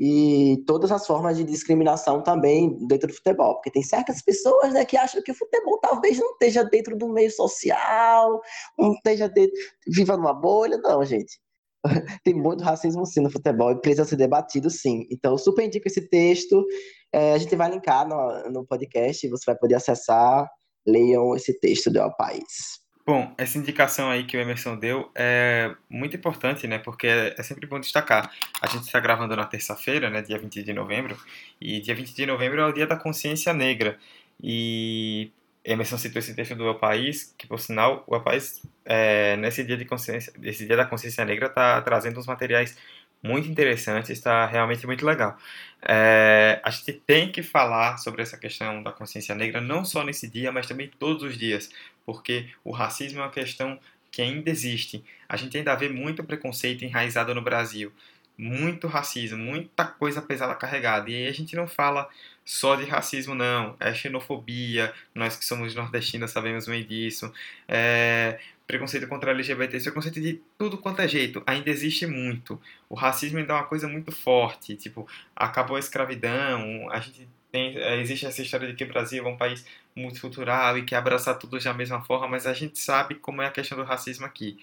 [0.00, 4.82] e todas as formas de discriminação também dentro do futebol, porque tem certas pessoas né,
[4.86, 8.40] que acham que o futebol talvez não esteja dentro do meio social,
[8.78, 9.52] não esteja dentro,
[9.86, 11.38] viva numa bolha, não, gente.
[12.24, 15.06] Tem muito racismo sim no futebol e precisa ser debatido sim.
[15.10, 16.64] Então, super indico esse texto.
[17.12, 20.48] É, a gente vai linkar no, no podcast, você vai poder acessar.
[20.86, 22.79] Leiam esse texto do El País.
[23.06, 26.78] Bom, essa indicação aí que o Emerson deu é muito importante, né?
[26.78, 28.30] Porque é sempre bom destacar.
[28.60, 30.22] A gente está gravando na terça-feira, né?
[30.22, 31.16] Dia 20 de novembro.
[31.60, 33.98] E dia 20 de novembro é o dia da consciência negra.
[34.42, 35.32] E
[35.64, 39.64] Emerson citou esse texto do El País, que por sinal, o El País, é, nesse
[39.64, 42.76] dia de consciência, esse dia da consciência negra, está trazendo uns materiais
[43.22, 45.36] muito interessantes, está realmente muito legal.
[45.82, 50.28] É, a gente tem que falar sobre essa questão da consciência negra, não só nesse
[50.28, 51.70] dia, mas também todos os dias,
[52.04, 53.78] porque o racismo é uma questão
[54.10, 55.04] que ainda existe.
[55.28, 57.92] A gente ainda vê muito preconceito enraizado no Brasil,
[58.36, 61.10] muito racismo, muita coisa pesada carregada.
[61.10, 62.08] E aí a gente não fala
[62.44, 63.76] só de racismo, não.
[63.78, 67.32] É xenofobia, nós que somos nordestinos sabemos bem disso.
[67.68, 68.40] É
[68.70, 71.42] preconceito contra LGBT, preconceito de tudo quanto é jeito.
[71.44, 72.60] Ainda existe muito.
[72.88, 74.76] O racismo ainda é uma coisa muito forte.
[74.76, 79.26] Tipo, acabou a escravidão, a gente tem, é, existe essa história de que o Brasil
[79.26, 83.16] é um país multicultural e que abraça todos da mesma forma, mas a gente sabe
[83.16, 84.56] como é a questão do racismo aqui.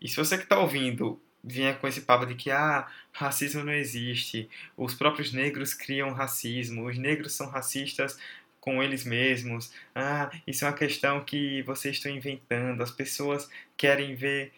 [0.00, 3.72] E se você que está ouvindo vier com esse papo de que ah, racismo não
[3.72, 8.18] existe, os próprios negros criam racismo, os negros são racistas
[8.66, 14.16] com eles mesmos, ah, isso é uma questão que vocês estão inventando, as pessoas querem
[14.16, 14.52] ver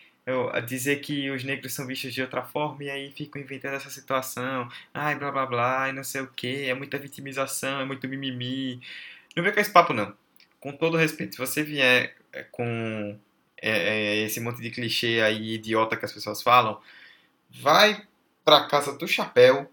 [0.66, 4.68] dizer que os negros são vistos de outra forma e aí ficam inventando essa situação,
[4.92, 8.80] ai blá blá blá, e não sei o que, é muita vitimização, é muito mimimi.
[9.36, 10.14] Não vem com esse papo não.
[10.60, 13.18] Com todo respeito, se você vier é, com
[13.60, 16.80] é, é, esse monte de clichê aí idiota que as pessoas falam,
[17.50, 18.06] vai
[18.44, 19.70] pra casa do chapéu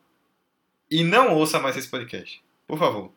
[0.89, 2.41] e não ouça mais esse podcast.
[2.67, 3.11] Por favor.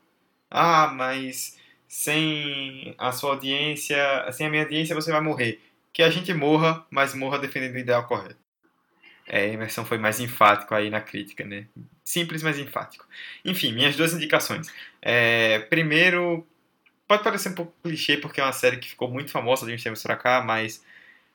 [0.50, 3.96] Ah, mas sem a sua audiência,
[4.32, 5.60] sem a minha audiência você vai morrer.
[5.92, 8.36] Que a gente morra, mas morra defendendo o ideal correto.
[9.26, 11.66] É, Emerson foi mais enfático aí na crítica, né?
[12.02, 13.06] Simples, mas enfático.
[13.44, 14.72] Enfim, minhas duas indicações.
[15.02, 16.46] É, primeiro,
[17.06, 19.82] pode parecer um pouco clichê, porque é uma série que ficou muito famosa de uns
[19.82, 20.82] tempos pra cá, mas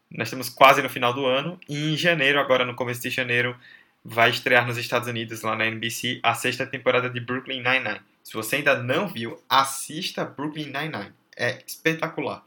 [0.09, 1.59] nós estamos quase no final do ano.
[1.69, 3.55] E em janeiro, agora no começo de janeiro,
[4.03, 8.01] vai estrear nos Estados Unidos, lá na NBC, a sexta temporada de Brooklyn Nine-Nine.
[8.23, 11.13] Se você ainda não viu, assista Brooklyn Nine-Nine.
[11.35, 12.43] É espetacular.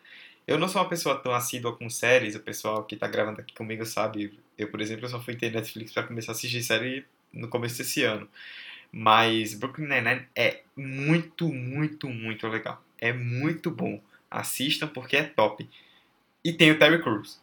[0.46, 3.54] Eu não sou uma pessoa tão assídua com séries, o pessoal que tá gravando aqui
[3.54, 4.38] comigo sabe.
[4.56, 8.02] Eu, por exemplo, só fui ter Netflix para começar a assistir série no começo desse
[8.04, 8.28] ano.
[8.90, 12.82] Mas Brooklyn Nine-Nine é muito, muito, muito legal.
[12.98, 14.00] É muito bom.
[14.30, 15.68] Assistam porque é top.
[16.44, 17.40] E tem o Terry Crews.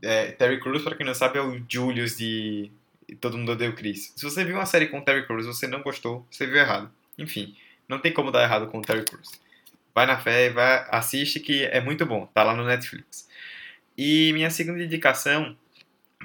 [0.00, 2.72] É, Terry Crews, para quem não sabe, é o Julius de
[3.20, 4.12] Todo Mundo Odeia o Chris.
[4.16, 6.90] Se você viu uma série com Terry Crews e você não gostou, você viu errado.
[7.18, 7.56] Enfim,
[7.88, 9.40] não tem como dar errado com o Terry Crews.
[9.94, 12.26] Vai na fé, vai, assiste que é muito bom.
[12.26, 13.28] Tá lá no Netflix.
[13.96, 15.56] E minha segunda indicação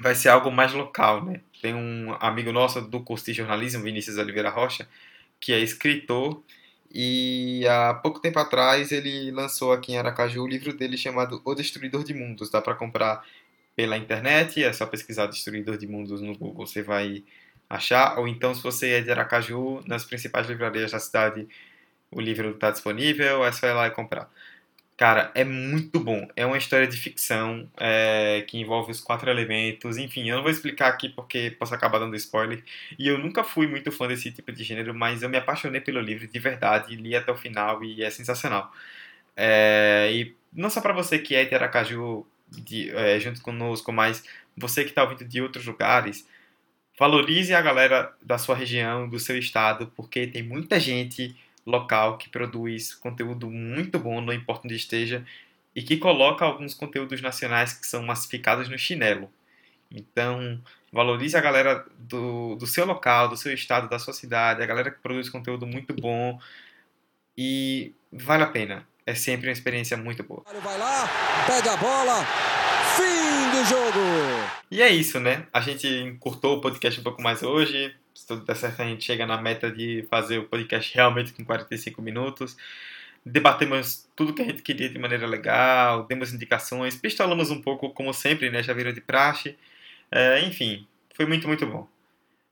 [0.00, 1.40] vai ser algo mais local, né?
[1.60, 4.88] Tem um amigo nosso do curso de jornalismo, Vinícius Oliveira Rocha,
[5.40, 6.42] que é escritor
[6.92, 11.54] e há pouco tempo atrás ele lançou aqui em Aracaju o livro dele chamado O
[11.54, 12.50] Destruidor de Mundos.
[12.50, 13.24] Dá para comprar
[13.76, 17.22] pela internet, é só pesquisar Destruidor de Mundos no Google, você vai
[17.68, 18.18] achar.
[18.18, 21.48] Ou então, se você é de Aracaju, nas principais livrarias da cidade,
[22.10, 24.30] o livro está disponível, é só ir lá e comprar.
[24.96, 26.28] Cara, é muito bom.
[26.34, 29.96] É uma história de ficção é, que envolve os quatro elementos.
[29.96, 32.64] Enfim, eu não vou explicar aqui porque posso acabar dando spoiler.
[32.98, 36.00] E eu nunca fui muito fã desse tipo de gênero, mas eu me apaixonei pelo
[36.00, 38.72] livro de verdade, li até o final e é sensacional.
[39.36, 44.24] É, e não só para você que é de Aracaju de, é, junto conosco, mas
[44.56, 46.26] você que está ouvindo de outros lugares,
[46.98, 52.28] valorize a galera da sua região, do seu estado, porque tem muita gente local que
[52.28, 55.24] produz conteúdo muito bom, não importa onde esteja,
[55.74, 59.30] e que coloca alguns conteúdos nacionais que são massificados no chinelo.
[59.90, 60.60] Então,
[60.92, 64.90] valorize a galera do, do seu local, do seu estado, da sua cidade, a galera
[64.90, 66.38] que produz conteúdo muito bom
[67.36, 68.86] e vale a pena.
[69.06, 70.42] É sempre uma experiência muito boa.
[70.44, 71.08] Vai lá,
[71.46, 72.26] pega a bola,
[72.98, 74.00] fim do jogo!
[74.70, 75.46] E é isso, né?
[75.52, 79.04] A gente encurtou o podcast um pouco mais hoje se tudo der certo, a gente
[79.04, 82.56] chega na meta de fazer o podcast realmente com 45 minutos.
[83.24, 88.12] Debatemos tudo que a gente queria de maneira legal, demos indicações, pistolamos um pouco, como
[88.12, 88.60] sempre, né?
[88.60, 89.56] Já virou de praxe.
[90.10, 90.84] É, enfim,
[91.14, 91.88] foi muito, muito bom.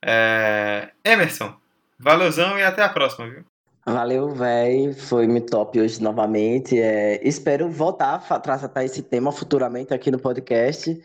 [0.01, 1.59] É, Emerson,
[1.99, 3.45] valeuzão e até a próxima, viu?
[3.89, 4.93] Valeu, véi.
[4.93, 6.79] Foi muito top hoje novamente.
[6.79, 11.01] É, espero voltar a tratar esse tema futuramente aqui no podcast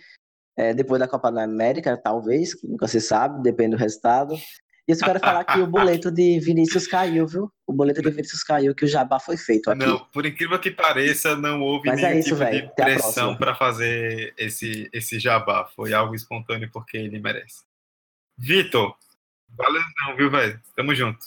[0.57, 4.36] é, depois da Copa da América, talvez, nunca se sabe, depende do resultado.
[4.88, 7.51] E eu só quero falar que o boleto de Vinícius caiu, viu?
[7.65, 9.86] O boleto de Vinícius caiu, que o jabá foi feito aqui.
[9.86, 12.67] Não, por incrível que pareça, não houve Mas nenhum é isso, tipo véio.
[12.67, 15.65] de pressão para fazer esse, esse jabá.
[15.75, 17.63] Foi algo espontâneo porque ele merece.
[18.38, 18.95] Vitor,
[19.49, 20.59] valeu não, viu, velho?
[20.75, 21.25] Tamo junto.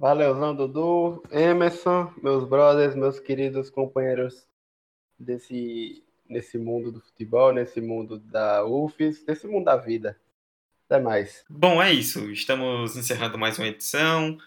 [0.00, 4.46] Valeuzão, Dudu, Emerson, meus brothers, meus queridos companheiros
[5.18, 10.18] desse, nesse mundo do futebol, nesse mundo da UFES, nesse mundo da vida.
[10.86, 11.44] Até mais.
[11.50, 12.30] Bom, é isso.
[12.32, 14.38] Estamos encerrando mais uma edição.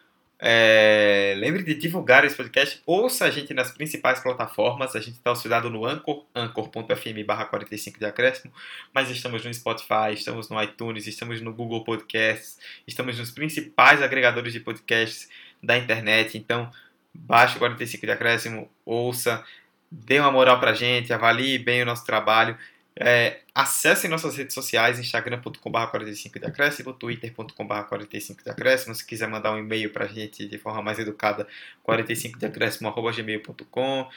[0.45, 2.81] É, Lembre de divulgar esse podcast.
[2.85, 4.93] Ouça a gente nas principais plataformas.
[4.93, 8.51] A gente está hospedado no Anchor, anchor.fm barra 45 de acréscimo.
[8.93, 14.51] Mas estamos no Spotify, estamos no iTunes, estamos no Google Podcasts, estamos nos principais agregadores
[14.51, 15.29] de podcasts
[15.63, 16.37] da internet.
[16.37, 16.69] Então,
[17.13, 19.45] baixe o 45 de acréscimo, ouça,
[19.89, 22.57] dê uma moral pra gente, avalie bem o nosso trabalho.
[22.95, 29.27] É, acessem nossas redes sociais, instagram.com.br 45 de acréscimo, twitter.com.br 45 de acréscimo, se quiser
[29.27, 31.47] mandar um e-mail pra gente de forma mais educada,
[31.81, 34.09] 45 de acréscimo, gmail.com.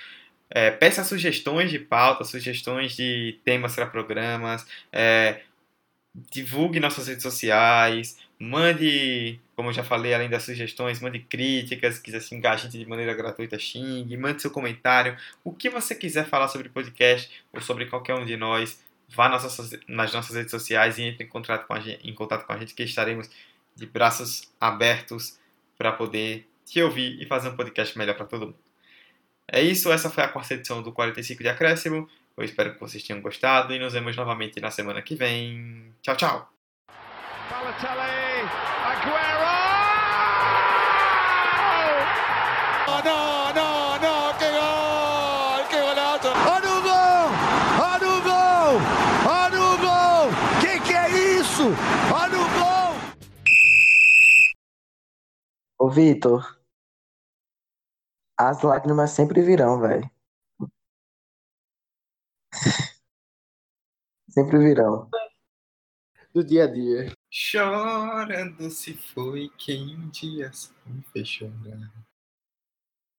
[0.51, 5.41] É, peça sugestões de pauta, sugestões de temas para programas, é,
[6.31, 12.21] divulgue nossas redes sociais, mande, como eu já falei, além das sugestões, mande críticas, quiser
[12.21, 16.49] xingar a gente de maneira gratuita, xingue, mande seu comentário, o que você quiser falar
[16.49, 20.99] sobre podcast ou sobre qualquer um de nós, vá nas nossas, nas nossas redes sociais
[20.99, 23.31] e entre em contato com a gente, em contato com a gente que estaremos
[23.75, 25.39] de braços abertos
[25.77, 28.59] para poder te ouvir e fazer um podcast melhor para todo mundo.
[29.49, 32.09] É isso, essa foi a quarta edição do 45 de Acréscimo.
[32.37, 35.95] Eu espero que vocês tenham gostado e nos vemos novamente na semana que vem.
[36.03, 36.53] Tchau, tchau!
[37.49, 39.47] Balotelli, Aguero!
[43.05, 43.69] No, no,
[44.03, 46.31] no, que gol, que golazo.
[46.51, 47.27] Olha o gol!
[47.93, 48.81] Olha o gol!
[49.31, 50.31] Olha o gol!
[50.61, 51.65] Que que é isso?
[52.13, 52.91] Olha o gol!
[55.79, 56.59] Ô, Vitor,
[58.39, 60.11] as lágrimas sempre virão, velho.
[64.29, 65.09] Sempre virão.
[66.35, 67.16] Do dia a dia.
[67.39, 70.51] Chorando se foi quem um dia
[70.87, 71.93] me fez chorar.